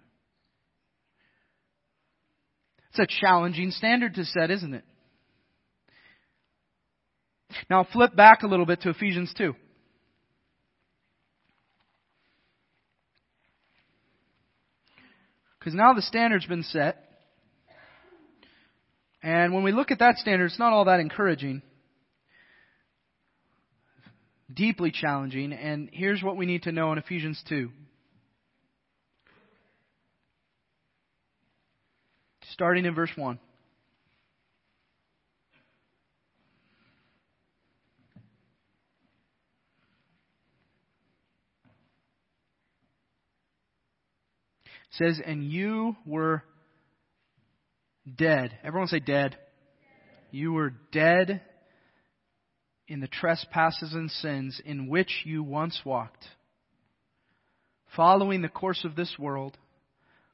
It's 2.91 2.99
a 2.99 3.21
challenging 3.21 3.71
standard 3.71 4.15
to 4.15 4.25
set, 4.25 4.51
isn't 4.51 4.73
it? 4.73 4.83
Now 7.69 7.87
flip 7.91 8.15
back 8.15 8.43
a 8.43 8.47
little 8.47 8.65
bit 8.65 8.81
to 8.81 8.89
Ephesians 8.89 9.33
2. 9.37 9.55
Because 15.59 15.73
now 15.73 15.93
the 15.93 16.01
standard's 16.01 16.45
been 16.45 16.63
set. 16.63 16.97
And 19.23 19.53
when 19.53 19.63
we 19.63 19.71
look 19.71 19.91
at 19.91 19.99
that 19.99 20.17
standard, 20.17 20.45
it's 20.45 20.59
not 20.59 20.73
all 20.73 20.85
that 20.85 20.99
encouraging. 20.99 21.61
Deeply 24.53 24.91
challenging. 24.91 25.53
And 25.53 25.89
here's 25.93 26.23
what 26.23 26.35
we 26.35 26.45
need 26.45 26.63
to 26.63 26.71
know 26.71 26.91
in 26.91 26.97
Ephesians 26.97 27.41
2. 27.47 27.69
Starting 32.53 32.85
in 32.85 32.93
verse 32.93 33.11
1. 33.15 33.39
says, 44.91 45.21
And 45.25 45.43
you 45.43 45.95
were 46.05 46.43
dead. 48.17 48.57
Everyone 48.63 48.87
say 48.87 48.99
dead. 48.99 49.37
You 50.31 50.53
were 50.53 50.73
dead 50.91 51.41
in 52.87 52.99
the 52.99 53.07
trespasses 53.07 53.93
and 53.93 54.11
sins 54.11 54.61
in 54.65 54.87
which 54.87 55.21
you 55.25 55.43
once 55.43 55.81
walked, 55.85 56.25
following 57.95 58.41
the 58.41 58.49
course 58.49 58.83
of 58.83 58.95
this 58.95 59.15
world, 59.17 59.57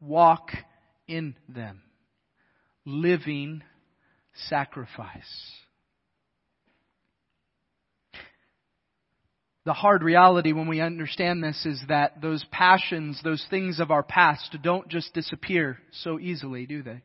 Walk 0.00 0.50
in 1.06 1.34
them. 1.48 1.82
Living 2.84 3.62
sacrifice. 4.48 5.52
The 9.64 9.74
hard 9.74 10.02
reality 10.02 10.52
when 10.52 10.68
we 10.68 10.80
understand 10.80 11.44
this 11.44 11.66
is 11.66 11.82
that 11.88 12.22
those 12.22 12.44
passions, 12.50 13.20
those 13.22 13.44
things 13.50 13.78
of 13.78 13.90
our 13.90 14.02
past 14.02 14.56
don't 14.62 14.88
just 14.88 15.12
disappear 15.12 15.78
so 15.92 16.18
easily, 16.18 16.64
do 16.64 16.82
they? 16.82 17.02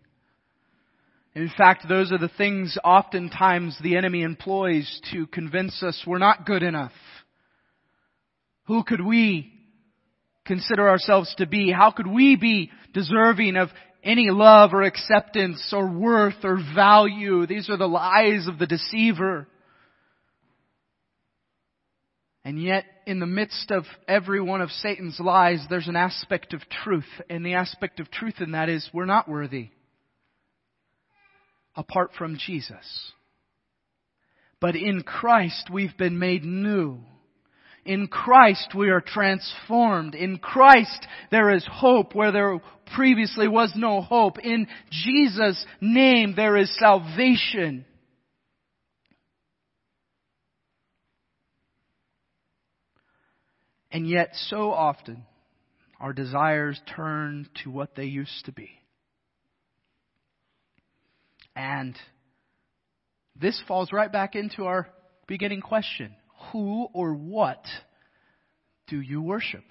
In 1.35 1.51
fact, 1.57 1.85
those 1.89 2.13
are 2.13 2.17
the 2.17 2.31
things 2.37 2.77
oftentimes 2.83 3.77
the 3.83 3.97
enemy 3.97 4.21
employs 4.21 5.01
to 5.11 5.27
convince 5.27 5.83
us 5.83 6.01
we're 6.07 6.17
not 6.17 6.45
good 6.45 6.63
enough. 6.63 6.93
Who 8.67 8.83
could 8.83 9.05
we 9.05 9.51
consider 10.45 10.89
ourselves 10.89 11.33
to 11.37 11.45
be? 11.45 11.71
How 11.71 11.91
could 11.91 12.07
we 12.07 12.35
be 12.35 12.71
deserving 12.93 13.55
of 13.57 13.69
any 14.03 14.29
love 14.29 14.73
or 14.73 14.83
acceptance 14.83 15.73
or 15.75 15.87
worth 15.87 16.43
or 16.43 16.57
value? 16.75 17.45
These 17.45 17.69
are 17.69 17.77
the 17.77 17.87
lies 17.87 18.47
of 18.47 18.59
the 18.59 18.67
deceiver. 18.67 19.47
And 22.43 22.61
yet, 22.61 22.85
in 23.07 23.19
the 23.19 23.25
midst 23.25 23.71
of 23.71 23.85
every 24.07 24.39
one 24.39 24.61
of 24.61 24.69
Satan's 24.69 25.19
lies, 25.19 25.65
there's 25.67 25.87
an 25.87 25.95
aspect 25.95 26.53
of 26.53 26.61
truth. 26.69 27.09
And 27.27 27.43
the 27.43 27.55
aspect 27.55 27.99
of 27.99 28.11
truth 28.11 28.35
in 28.39 28.51
that 28.51 28.69
is 28.69 28.87
we're 28.93 29.05
not 29.05 29.27
worthy 29.27 29.69
apart 31.75 32.11
from 32.17 32.37
Jesus. 32.37 33.11
But 34.61 34.75
in 34.75 35.01
Christ, 35.01 35.69
we've 35.71 35.97
been 35.97 36.19
made 36.19 36.45
new. 36.45 36.99
In 37.85 38.07
Christ, 38.07 38.73
we 38.75 38.89
are 38.89 38.99
transformed. 38.99 40.15
In 40.15 40.39
Christ, 40.39 41.05
there 41.29 41.51
is 41.51 41.65
hope 41.71 42.15
where 42.15 42.31
there 42.31 42.59
previously 42.95 43.47
was 43.47 43.73
no 43.75 44.01
hope. 44.01 44.39
In 44.39 44.67
Jesus' 44.89 45.63
name, 45.79 46.33
there 46.35 46.57
is 46.57 46.75
salvation. 46.79 47.85
And 53.91 54.09
yet, 54.09 54.29
so 54.33 54.71
often, 54.71 55.23
our 55.99 56.11
desires 56.11 56.81
turn 56.95 57.47
to 57.63 57.69
what 57.69 57.95
they 57.95 58.05
used 58.05 58.45
to 58.45 58.51
be. 58.51 58.71
And 61.55 61.95
this 63.39 63.61
falls 63.67 63.93
right 63.93 64.11
back 64.11 64.35
into 64.35 64.65
our 64.65 64.89
beginning 65.27 65.61
question 65.61 66.15
Who 66.51 66.87
or 66.93 67.13
what 67.13 67.63
do 68.87 68.99
you 68.99 69.21
worship? 69.21 69.63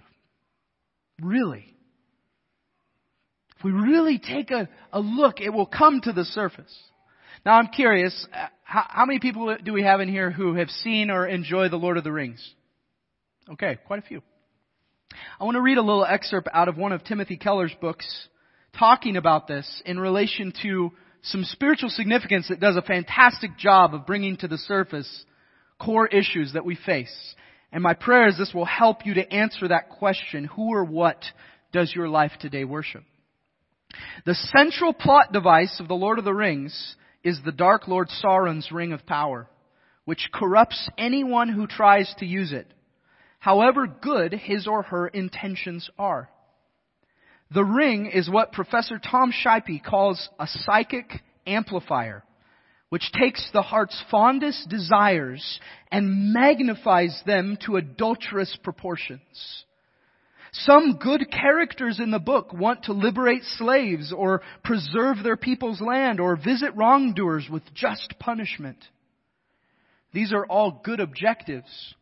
Really? 1.20 1.74
If 3.56 3.64
we 3.64 3.70
really 3.70 4.18
take 4.18 4.50
a, 4.50 4.68
a 4.92 5.00
look, 5.00 5.40
it 5.40 5.50
will 5.50 5.66
come 5.66 6.00
to 6.02 6.12
the 6.12 6.24
surface. 6.24 6.74
Now, 7.46 7.54
I'm 7.54 7.68
curious 7.68 8.26
uh, 8.32 8.46
how, 8.62 8.84
how 8.88 9.06
many 9.06 9.20
people 9.20 9.56
do 9.62 9.72
we 9.72 9.82
have 9.82 10.00
in 10.00 10.08
here 10.08 10.30
who 10.30 10.54
have 10.54 10.70
seen 10.70 11.10
or 11.10 11.26
enjoy 11.26 11.68
The 11.68 11.76
Lord 11.76 11.96
of 11.96 12.04
the 12.04 12.12
Rings? 12.12 12.54
Okay, 13.50 13.78
quite 13.86 13.98
a 13.98 14.02
few. 14.02 14.22
I 15.38 15.44
want 15.44 15.56
to 15.56 15.60
read 15.60 15.78
a 15.78 15.82
little 15.82 16.04
excerpt 16.04 16.48
out 16.52 16.68
of 16.68 16.76
one 16.76 16.92
of 16.92 17.04
Timothy 17.04 17.36
Keller's 17.36 17.74
books 17.80 18.28
talking 18.78 19.16
about 19.16 19.46
this 19.46 19.82
in 19.84 19.98
relation 19.98 20.52
to 20.62 20.90
some 21.22 21.44
spiritual 21.44 21.90
significance 21.90 22.48
that 22.48 22.60
does 22.60 22.76
a 22.76 22.82
fantastic 22.82 23.56
job 23.56 23.94
of 23.94 24.06
bringing 24.06 24.36
to 24.38 24.48
the 24.48 24.58
surface 24.58 25.24
core 25.78 26.06
issues 26.06 26.52
that 26.52 26.64
we 26.64 26.76
face. 26.76 27.14
And 27.72 27.82
my 27.82 27.94
prayer 27.94 28.28
is 28.28 28.38
this 28.38 28.54
will 28.54 28.64
help 28.64 29.04
you 29.04 29.14
to 29.14 29.32
answer 29.32 29.68
that 29.68 29.90
question, 29.90 30.44
who 30.44 30.72
or 30.72 30.84
what 30.84 31.24
does 31.72 31.92
your 31.94 32.08
life 32.08 32.32
today 32.40 32.64
worship? 32.64 33.02
The 34.26 34.34
central 34.34 34.92
plot 34.92 35.32
device 35.32 35.80
of 35.80 35.88
the 35.88 35.94
Lord 35.94 36.18
of 36.18 36.24
the 36.24 36.34
Rings 36.34 36.96
is 37.22 37.40
the 37.44 37.52
Dark 37.52 37.88
Lord 37.88 38.08
Sauron's 38.22 38.70
ring 38.70 38.92
of 38.92 39.06
power, 39.06 39.48
which 40.04 40.30
corrupts 40.32 40.88
anyone 40.98 41.48
who 41.48 41.66
tries 41.66 42.12
to 42.18 42.26
use 42.26 42.52
it 42.52 42.66
however 43.44 43.86
good 43.86 44.32
his 44.32 44.66
or 44.66 44.80
her 44.84 45.06
intentions 45.06 45.90
are. 45.98 46.30
The 47.52 47.62
ring 47.62 48.06
is 48.06 48.30
what 48.30 48.52
Professor 48.52 48.98
Tom 48.98 49.34
Shippey 49.34 49.84
calls 49.84 50.30
a 50.40 50.46
psychic 50.46 51.20
amplifier, 51.46 52.24
which 52.88 53.10
takes 53.12 53.48
the 53.52 53.62
heart's 53.62 54.00
fondest 54.10 54.68
desires 54.68 55.58
and 55.90 56.32
magnifies 56.32 57.22
them 57.26 57.58
to 57.66 57.76
adulterous 57.76 58.56
proportions. 58.62 59.64
Some 60.52 60.98
good 61.02 61.32
characters 61.32 61.98
in 61.98 62.12
the 62.12 62.20
book 62.20 62.52
want 62.52 62.84
to 62.84 62.92
liberate 62.92 63.42
slaves 63.56 64.12
or 64.16 64.42
preserve 64.62 65.16
their 65.22 65.36
people's 65.36 65.80
land 65.80 66.20
or 66.20 66.36
visit 66.36 66.76
wrongdoers 66.76 67.48
with 67.50 67.62
just 67.74 68.14
punishment. 68.20 68.78
These 70.12 70.32
are 70.32 70.46
all 70.46 70.80
good 70.84 71.00
objectives, 71.00 71.94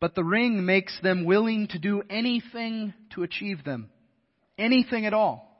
but 0.00 0.16
the 0.16 0.24
ring 0.24 0.66
makes 0.66 1.00
them 1.00 1.24
willing 1.24 1.68
to 1.68 1.78
do 1.78 2.02
anything 2.10 2.92
to 3.14 3.22
achieve 3.22 3.62
them. 3.62 3.88
Anything 4.58 5.06
at 5.06 5.14
all. 5.14 5.51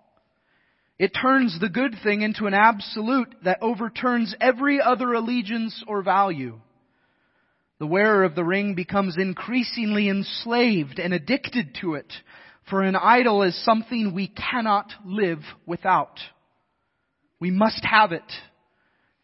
It 1.02 1.16
turns 1.20 1.58
the 1.58 1.68
good 1.68 1.96
thing 2.04 2.22
into 2.22 2.46
an 2.46 2.54
absolute 2.54 3.34
that 3.42 3.58
overturns 3.60 4.36
every 4.40 4.80
other 4.80 5.14
allegiance 5.14 5.82
or 5.88 6.00
value. 6.00 6.60
The 7.80 7.88
wearer 7.88 8.22
of 8.22 8.36
the 8.36 8.44
ring 8.44 8.76
becomes 8.76 9.16
increasingly 9.18 10.08
enslaved 10.08 11.00
and 11.00 11.12
addicted 11.12 11.76
to 11.80 11.94
it, 11.94 12.06
for 12.70 12.82
an 12.82 12.94
idol 12.94 13.42
is 13.42 13.64
something 13.64 14.14
we 14.14 14.28
cannot 14.28 14.92
live 15.04 15.40
without. 15.66 16.20
We 17.40 17.50
must 17.50 17.84
have 17.84 18.12
it, 18.12 18.32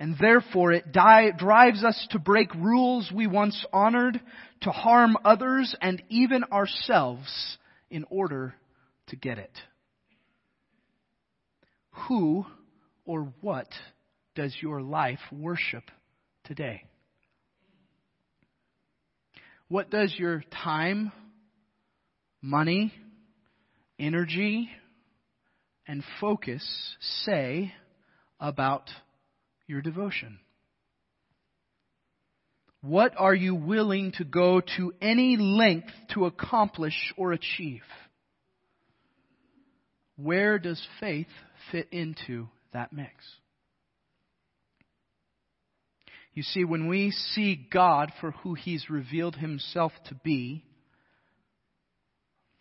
and 0.01 0.17
therefore 0.19 0.73
it 0.73 0.91
di- 0.91 1.31
drives 1.39 1.85
us 1.85 2.09
to 2.11 2.19
break 2.19 2.53
rules 2.57 3.13
we 3.15 3.29
once 3.29 3.65
honored, 3.73 4.21
to 4.63 4.73
harm 4.73 5.17
others 5.25 5.77
and 5.81 6.03
even 6.09 6.43
ourselves 6.43 7.57
in 7.89 8.05
order 8.11 8.57
to 9.11 9.15
get 9.15 9.39
it. 9.39 9.57
Who 12.07 12.47
or 13.05 13.33
what 13.41 13.69
does 14.35 14.55
your 14.61 14.81
life 14.81 15.21
worship 15.33 15.85
today? 16.45 16.85
What 19.69 19.91
does 19.91 20.15
your 20.17 20.43
time, 20.65 21.13
money, 22.41 22.93
energy, 23.99 24.71
and 25.87 26.05
focus 26.21 26.63
say 27.01 27.73
about 28.41 28.89
your 29.67 29.83
devotion? 29.83 30.39
What 32.81 33.15
are 33.19 33.35
you 33.35 33.55
willing 33.55 34.13
to 34.13 34.25
go 34.25 34.61
to 34.77 34.95
any 35.03 35.37
length 35.37 35.91
to 36.15 36.27
accomplish 36.27 36.95
or 37.17 37.33
achieve? 37.33 37.83
Where 40.21 40.59
does 40.59 40.85
faith 40.99 41.29
fit 41.71 41.89
into 41.93 42.49
that 42.73 42.93
mix? 42.93 43.13
You 46.35 46.43
see, 46.43 46.65
when 46.65 46.89
we 46.89 47.13
see 47.13 47.69
God 47.73 48.13
for 48.21 48.33
who 48.33 48.55
He's 48.55 48.91
revealed 48.91 49.37
Himself 49.37 49.93
to 50.09 50.17
be, 50.17 50.65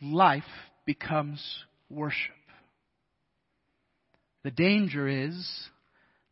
life 0.02 0.44
becomes 0.86 1.44
worship. 1.90 2.36
The 4.44 4.52
danger 4.52 5.08
is 5.08 5.68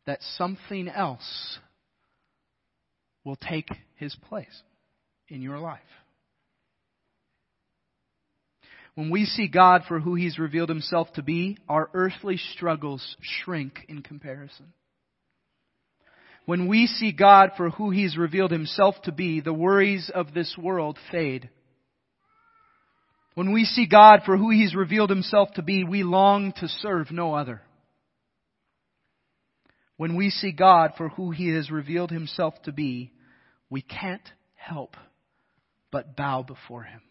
that 0.06 0.20
something 0.36 0.88
else 0.88 1.58
will 3.24 3.36
take 3.36 3.68
His 3.96 4.14
place 4.28 4.62
in 5.28 5.42
your 5.42 5.58
life. 5.58 5.80
When 8.96 9.10
we 9.10 9.26
see 9.26 9.46
God 9.46 9.82
for 9.86 10.00
who 10.00 10.14
He's 10.14 10.38
revealed 10.38 10.70
Himself 10.70 11.12
to 11.14 11.22
be, 11.22 11.58
our 11.68 11.90
earthly 11.92 12.38
struggles 12.38 13.16
shrink 13.20 13.80
in 13.88 14.00
comparison. 14.00 14.72
When 16.46 16.66
we 16.66 16.86
see 16.86 17.12
God 17.12 17.50
for 17.58 17.68
who 17.68 17.90
He's 17.90 18.16
revealed 18.16 18.52
Himself 18.52 18.94
to 19.04 19.12
be, 19.12 19.40
the 19.40 19.52
worries 19.52 20.10
of 20.14 20.32
this 20.32 20.56
world 20.58 20.98
fade. 21.12 21.50
When 23.34 23.52
we 23.52 23.64
see 23.64 23.86
God 23.86 24.20
for 24.24 24.38
who 24.38 24.48
He's 24.48 24.74
revealed 24.74 25.10
Himself 25.10 25.50
to 25.56 25.62
be, 25.62 25.84
we 25.84 26.02
long 26.02 26.54
to 26.56 26.66
serve 26.66 27.10
no 27.10 27.34
other. 27.34 27.60
When 29.98 30.16
we 30.16 30.30
see 30.30 30.52
God 30.52 30.92
for 30.96 31.10
who 31.10 31.32
He 31.32 31.50
has 31.54 31.70
revealed 31.70 32.10
Himself 32.10 32.54
to 32.62 32.72
be, 32.72 33.12
we 33.68 33.82
can't 33.82 34.26
help 34.54 34.96
but 35.92 36.16
bow 36.16 36.42
before 36.42 36.84
Him. 36.84 37.02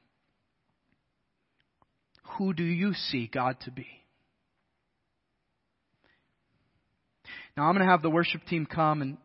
Who 2.38 2.54
do 2.54 2.64
you 2.64 2.94
see 2.94 3.28
God 3.32 3.58
to 3.62 3.72
be? 3.72 3.88
Now 7.56 7.64
I'm 7.64 7.74
going 7.74 7.86
to 7.86 7.92
have 7.92 8.02
the 8.02 8.10
worship 8.10 8.42
team 8.46 8.66
come 8.66 9.02
and 9.02 9.18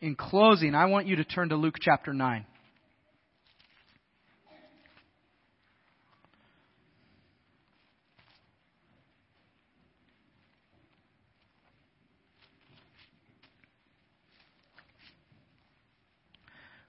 in 0.00 0.16
closing, 0.16 0.74
I 0.74 0.84
want 0.84 1.06
you 1.06 1.16
to 1.16 1.24
turn 1.24 1.48
to 1.48 1.56
Luke 1.56 1.76
chapter 1.80 2.12
9. 2.12 2.44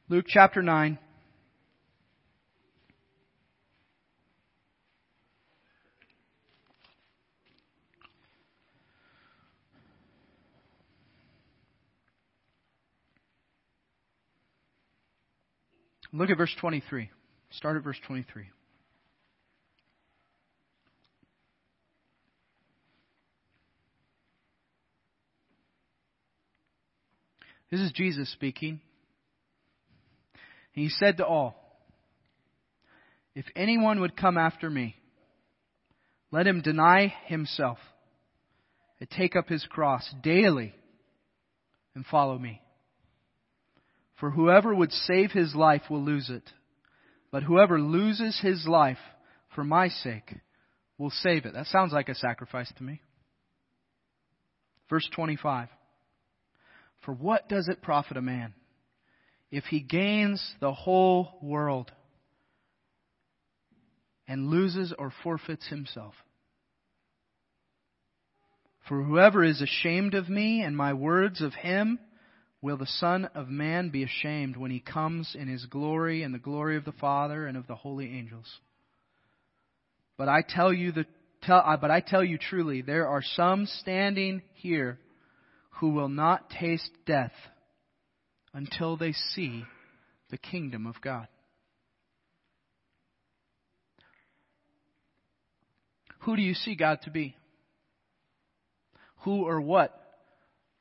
Luke 0.10 0.25
chapter 0.27 0.62
9. 0.62 0.99
Look 16.15 16.30
at 16.30 16.38
verse 16.38 16.56
23. 16.62 17.10
Start 17.51 17.75
at 17.75 17.84
verse 17.84 17.99
23. 18.08 18.45
This 27.69 27.82
is 27.82 27.91
Jesus 27.91 28.32
speaking. 28.32 28.80
He 30.71 30.88
said 30.88 31.17
to 31.17 31.25
all, 31.25 31.56
If 33.36 33.45
anyone 33.54 33.99
would 33.99 34.15
come 34.15 34.38
after 34.38 34.69
me, 34.69 34.95
let 36.32 36.47
him 36.47 36.62
deny 36.62 37.13
himself 37.25 37.78
and 39.01 39.10
take 39.10 39.36
up 39.36 39.49
his 39.49 39.65
cross 39.69 40.10
daily 40.23 40.73
and 41.93 42.06
follow 42.06 42.39
me. 42.39 42.62
For 44.19 44.32
whoever 44.32 44.73
would 44.73 44.91
save 44.91 45.32
his 45.32 45.56
life 45.56 45.84
will 45.89 46.04
lose 46.04 46.30
it. 46.30 46.49
But 47.32 47.43
whoever 47.43 47.80
loses 47.80 48.39
his 48.39 48.65
life 48.67 48.97
for 49.54 49.63
my 49.63 49.89
sake 49.89 50.36
will 50.97 51.10
save 51.10 51.45
it. 51.45 51.54
That 51.54 51.67
sounds 51.67 51.91
like 51.91 52.10
a 52.10 52.15
sacrifice 52.15 52.71
to 52.78 52.84
me. 52.84 53.01
Verse 54.89 55.10
25. 55.13 55.67
For 57.04 57.13
what 57.13 57.49
does 57.49 57.67
it 57.67 57.82
profit 57.82 58.17
a 58.17 58.21
man 58.21 58.54
if 59.51 59.65
he 59.65 59.80
gains 59.80 60.56
the 60.60 60.73
whole 60.73 61.38
world 61.41 61.91
and 64.28 64.49
loses 64.49 64.93
or 64.97 65.12
forfeits 65.23 65.67
himself? 65.67 66.13
For 68.88 69.04
whoever 69.04 69.43
is 69.43 69.62
ashamed 69.62 70.13
of 70.13 70.30
me 70.30 70.62
and 70.62 70.78
my 70.78 70.93
words 70.93 71.41
of 71.41 71.54
him, 71.54 71.99
will 72.61 72.77
the 72.77 72.85
Son 72.85 73.25
of 73.35 73.47
Man 73.47 73.89
be 73.89 74.03
ashamed 74.03 74.57
when 74.57 74.71
he 74.71 74.79
comes 74.79 75.35
in 75.37 75.47
his 75.47 75.65
glory 75.65 76.23
and 76.23 76.33
the 76.33 76.39
glory 76.39 76.77
of 76.77 76.85
the 76.85 76.91
Father 76.93 77.45
and 77.45 77.57
of 77.57 77.67
the 77.67 77.75
holy 77.75 78.17
angels. 78.17 78.59
But 80.17 80.29
I 80.29 80.43
tell 80.47 80.73
you 80.73 80.91
the 80.91 81.05
tell, 81.43 81.61
uh, 81.65 81.77
but 81.77 81.91
I 81.91 81.99
tell 81.99 82.23
you 82.23 82.37
truly, 82.37 82.81
there 82.81 83.07
are 83.07 83.21
some 83.21 83.65
standing 83.65 84.41
here 84.55 84.99
who 85.79 85.89
will 85.89 86.09
not 86.09 86.49
taste 86.49 86.89
death 87.05 87.33
until 88.53 88.97
they 88.97 89.11
see 89.11 89.63
the 90.29 90.37
kingdom 90.37 90.87
of 90.87 90.95
God. 91.01 91.27
Who 96.19 96.35
do 96.35 96.41
you 96.41 96.55
see 96.55 96.75
God 96.75 96.99
to 97.03 97.11
be? 97.11 97.35
Who 99.23 99.43
or 99.43 99.61
what 99.61 99.99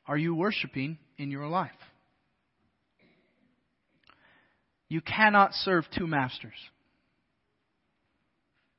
are 0.06 0.16
you 0.16 0.34
worshiping 0.34 0.98
in 1.18 1.30
your 1.30 1.46
life. 1.46 1.70
You 4.88 5.00
cannot 5.00 5.52
serve 5.52 5.84
two 5.96 6.06
masters. 6.06 6.52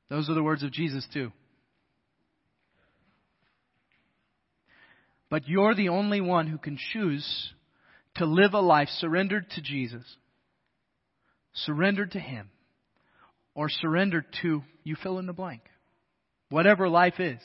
Those 0.08 0.30
are 0.30 0.34
the 0.34 0.42
words 0.42 0.62
of 0.62 0.72
Jesus, 0.72 1.06
too. 1.12 1.32
But 5.28 5.48
you're 5.48 5.74
the 5.74 5.88
only 5.88 6.20
one 6.20 6.46
who 6.46 6.58
can 6.58 6.78
choose 6.92 7.52
to 8.14 8.24
live 8.24 8.54
a 8.54 8.60
life 8.60 8.88
surrendered 8.88 9.50
to 9.50 9.60
Jesus, 9.60 10.04
surrendered 11.52 12.12
to 12.12 12.20
Him, 12.20 12.50
or 13.54 13.68
surrendered 13.68 14.26
to, 14.42 14.62
you 14.84 14.96
fill 15.02 15.18
in 15.18 15.26
the 15.26 15.32
blank. 15.32 15.62
Whatever 16.48 16.88
life 16.88 17.18
is. 17.18 17.40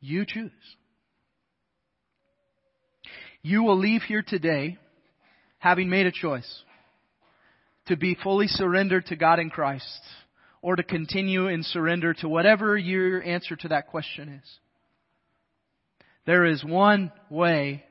You 0.00 0.24
choose. 0.26 0.50
You 3.42 3.62
will 3.62 3.78
leave 3.78 4.02
here 4.02 4.22
today 4.26 4.78
having 5.58 5.88
made 5.88 6.06
a 6.06 6.12
choice 6.12 6.62
to 7.86 7.96
be 7.96 8.16
fully 8.22 8.46
surrendered 8.46 9.06
to 9.06 9.16
God 9.16 9.38
in 9.38 9.50
Christ 9.50 10.00
or 10.62 10.76
to 10.76 10.82
continue 10.82 11.48
in 11.48 11.62
surrender 11.62 12.14
to 12.14 12.28
whatever 12.28 12.76
your 12.76 13.22
answer 13.22 13.56
to 13.56 13.68
that 13.68 13.88
question 13.88 14.40
is. 14.42 14.58
There 16.26 16.44
is 16.44 16.62
one 16.62 17.12
way 17.30 17.84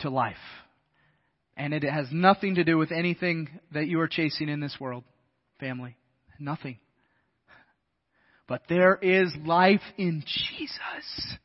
to 0.00 0.10
life, 0.10 0.36
And 1.56 1.72
it 1.72 1.82
has 1.82 2.08
nothing 2.12 2.56
to 2.56 2.64
do 2.64 2.76
with 2.76 2.92
anything 2.92 3.48
that 3.72 3.86
you 3.86 4.00
are 4.00 4.08
chasing 4.08 4.48
in 4.48 4.60
this 4.60 4.76
world, 4.78 5.04
family. 5.60 5.96
Nothing. 6.38 6.78
But 8.46 8.62
there 8.68 8.96
is 8.96 9.32
life 9.46 9.80
in 9.96 10.22
Jesus. 10.26 11.36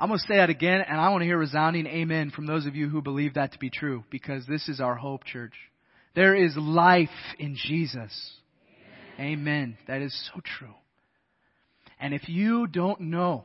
I'm 0.00 0.08
going 0.08 0.18
to 0.18 0.26
say 0.26 0.38
that 0.38 0.48
again, 0.48 0.80
and 0.80 0.98
I 0.98 1.10
want 1.10 1.20
to 1.20 1.26
hear 1.26 1.36
resounding 1.36 1.86
amen 1.86 2.30
from 2.30 2.46
those 2.46 2.64
of 2.64 2.74
you 2.74 2.88
who 2.88 3.02
believe 3.02 3.34
that 3.34 3.52
to 3.52 3.58
be 3.58 3.68
true, 3.68 4.02
because 4.08 4.46
this 4.46 4.66
is 4.66 4.80
our 4.80 4.94
hope, 4.94 5.24
church. 5.24 5.52
There 6.14 6.34
is 6.34 6.56
life 6.56 7.10
in 7.38 7.54
Jesus. 7.54 8.32
Amen. 9.18 9.32
amen. 9.32 9.78
That 9.88 10.00
is 10.00 10.30
so 10.32 10.40
true. 10.40 10.72
And 12.00 12.14
if 12.14 12.30
you 12.30 12.66
don't 12.66 13.02
know 13.02 13.44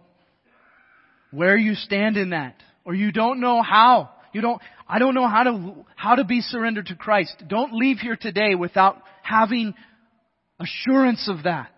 where 1.31 1.57
you 1.57 1.75
stand 1.75 2.15
in 2.15 2.29
that, 2.29 2.55
or 2.85 2.95
you 2.95 3.11
don't 3.11 3.41
know 3.41 3.61
how, 3.61 4.11
you 4.31 4.39
don't, 4.39 4.61
I 4.87 4.97
don't 4.97 5.13
know 5.13 5.27
how 5.27 5.43
to, 5.43 5.85
how 5.97 6.15
to 6.15 6.23
be 6.23 6.39
surrendered 6.39 6.85
to 6.85 6.95
Christ. 6.95 7.35
Don't 7.49 7.73
leave 7.73 7.97
here 7.97 8.15
today 8.15 8.55
without 8.55 9.01
having 9.23 9.73
assurance 10.57 11.29
of 11.29 11.43
that. 11.43 11.73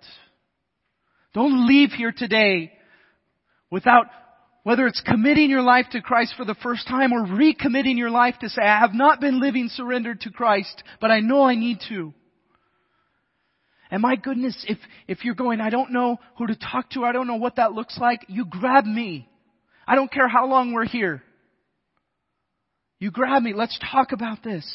Don't 1.34 1.66
leave 1.68 1.90
here 1.90 2.14
today 2.16 2.74
without 3.72 4.06
whether 4.68 4.86
it's 4.86 5.00
committing 5.00 5.50
your 5.50 5.62
life 5.62 5.86
to 5.90 6.02
Christ 6.02 6.34
for 6.36 6.44
the 6.44 6.54
first 6.62 6.90
time 6.90 7.14
or 7.14 7.26
recommitting 7.26 7.98
your 7.98 8.10
life 8.10 8.36
to 8.42 8.50
say, 8.50 8.64
I 8.64 8.82
have 8.82 8.94
not 8.94 9.22
been 9.22 9.40
living 9.40 9.70
surrendered 9.70 10.20
to 10.22 10.30
Christ, 10.30 10.84
but 11.00 11.10
I 11.10 11.22
know 11.22 11.44
I 11.44 11.56
need 11.56 11.80
to. 11.88 12.14
And 13.90 14.02
my 14.02 14.18
goodness, 14.18 14.66
if, 14.68 14.78
if 15.08 15.24
you're 15.24 15.36
going, 15.36 15.62
I 15.62 15.70
don't 15.70 15.94
know 15.94 16.18
who 16.38 16.48
to 16.48 16.56
talk 16.58 16.90
to, 16.90 17.06
I 17.06 17.14
don't 17.14 17.28
know 17.28 17.38
what 17.38 17.56
that 17.56 17.72
looks 17.72 17.98
like, 17.98 18.26
you 18.28 18.44
grab 18.44 18.84
me. 18.84 19.30
I 19.88 19.96
don't 19.96 20.12
care 20.12 20.28
how 20.28 20.48
long 20.48 20.74
we're 20.74 20.84
here. 20.84 21.24
You 23.00 23.10
grab 23.10 23.44
me. 23.44 23.54
Let's 23.54 23.80
talk 23.90 24.12
about 24.12 24.44
this. 24.44 24.66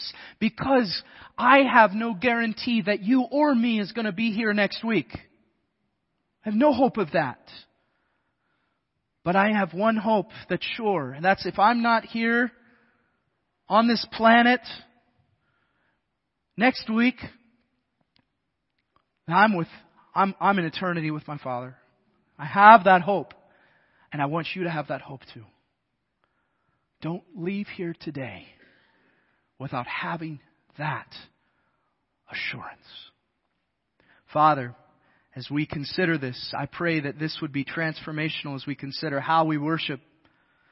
Because 0.40 1.02
I 1.36 1.64
have 1.70 1.92
no 1.92 2.14
guarantee 2.14 2.80
that 2.86 3.02
you 3.02 3.26
or 3.30 3.54
me 3.54 3.78
is 3.78 3.92
going 3.92 4.06
to 4.06 4.12
be 4.12 4.32
here 4.32 4.54
next 4.54 4.82
week. 4.82 5.08
I 5.12 5.18
have 6.48 6.54
no 6.54 6.72
hope 6.72 6.96
of 6.96 7.10
that. 7.12 7.40
But 9.24 9.36
I 9.36 9.52
have 9.52 9.72
one 9.72 9.96
hope 9.96 10.30
that's 10.48 10.66
sure, 10.76 11.12
and 11.12 11.24
that's 11.24 11.46
if 11.46 11.58
I'm 11.58 11.82
not 11.82 12.04
here 12.04 12.50
on 13.68 13.86
this 13.86 14.04
planet 14.12 14.60
next 16.56 16.90
week, 16.90 17.16
I'm 19.28 19.56
with, 19.56 19.68
I'm, 20.14 20.34
I'm 20.40 20.58
in 20.58 20.64
eternity 20.64 21.10
with 21.10 21.26
my 21.28 21.38
Father. 21.38 21.76
I 22.38 22.44
have 22.44 22.84
that 22.84 23.02
hope, 23.02 23.32
and 24.12 24.20
I 24.20 24.26
want 24.26 24.48
you 24.54 24.64
to 24.64 24.70
have 24.70 24.88
that 24.88 25.00
hope 25.00 25.20
too. 25.32 25.44
Don't 27.00 27.22
leave 27.36 27.68
here 27.68 27.94
today 28.00 28.46
without 29.58 29.86
having 29.86 30.40
that 30.78 31.08
assurance. 32.30 32.86
Father, 34.32 34.74
as 35.34 35.48
we 35.50 35.66
consider 35.66 36.18
this, 36.18 36.54
I 36.56 36.66
pray 36.66 37.00
that 37.00 37.18
this 37.18 37.38
would 37.40 37.52
be 37.52 37.64
transformational 37.64 38.54
as 38.54 38.66
we 38.66 38.74
consider 38.74 39.18
how 39.18 39.46
we 39.46 39.56
worship. 39.56 40.00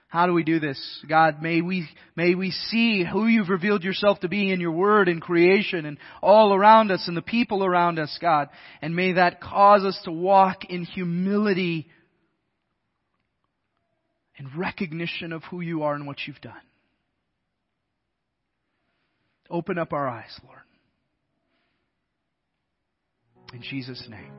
How 0.09 0.27
do 0.27 0.33
we 0.33 0.43
do 0.43 0.59
this? 0.59 1.05
God, 1.09 1.41
may 1.41 1.61
we, 1.61 1.89
may 2.17 2.35
we 2.35 2.51
see 2.51 3.05
who 3.05 3.27
you've 3.27 3.49
revealed 3.49 3.85
yourself 3.85 4.21
to 4.21 4.29
be 4.29 4.51
in 4.51 4.61
your 4.61 4.73
word 4.73 5.09
and 5.09 5.23
creation 5.23 5.87
and 5.87 5.99
all 6.21 6.53
around 6.53 6.91
us 6.91 7.07
and 7.07 7.17
the 7.17 7.23
people 7.23 7.65
around 7.65 7.99
us, 7.99 8.19
God. 8.21 8.49
And 8.83 8.97
may 8.97 9.13
that 9.13 9.41
cause 9.41 9.85
us 9.85 9.99
to 10.05 10.11
walk 10.11 10.65
in 10.69 10.85
humility 10.85 11.87
and 14.37 14.49
recognition 14.57 15.33
of 15.33 15.45
who 15.45 15.61
you 15.61 15.85
are 15.85 15.95
and 15.95 16.07
what 16.07 16.19
you've 16.27 16.41
done. 16.41 16.55
Open 19.49 19.79
up 19.79 19.93
our 19.93 20.09
eyes, 20.09 20.39
Lord. 20.45 20.61
In 23.53 23.63
Jesus' 23.63 24.07
name. 24.09 24.33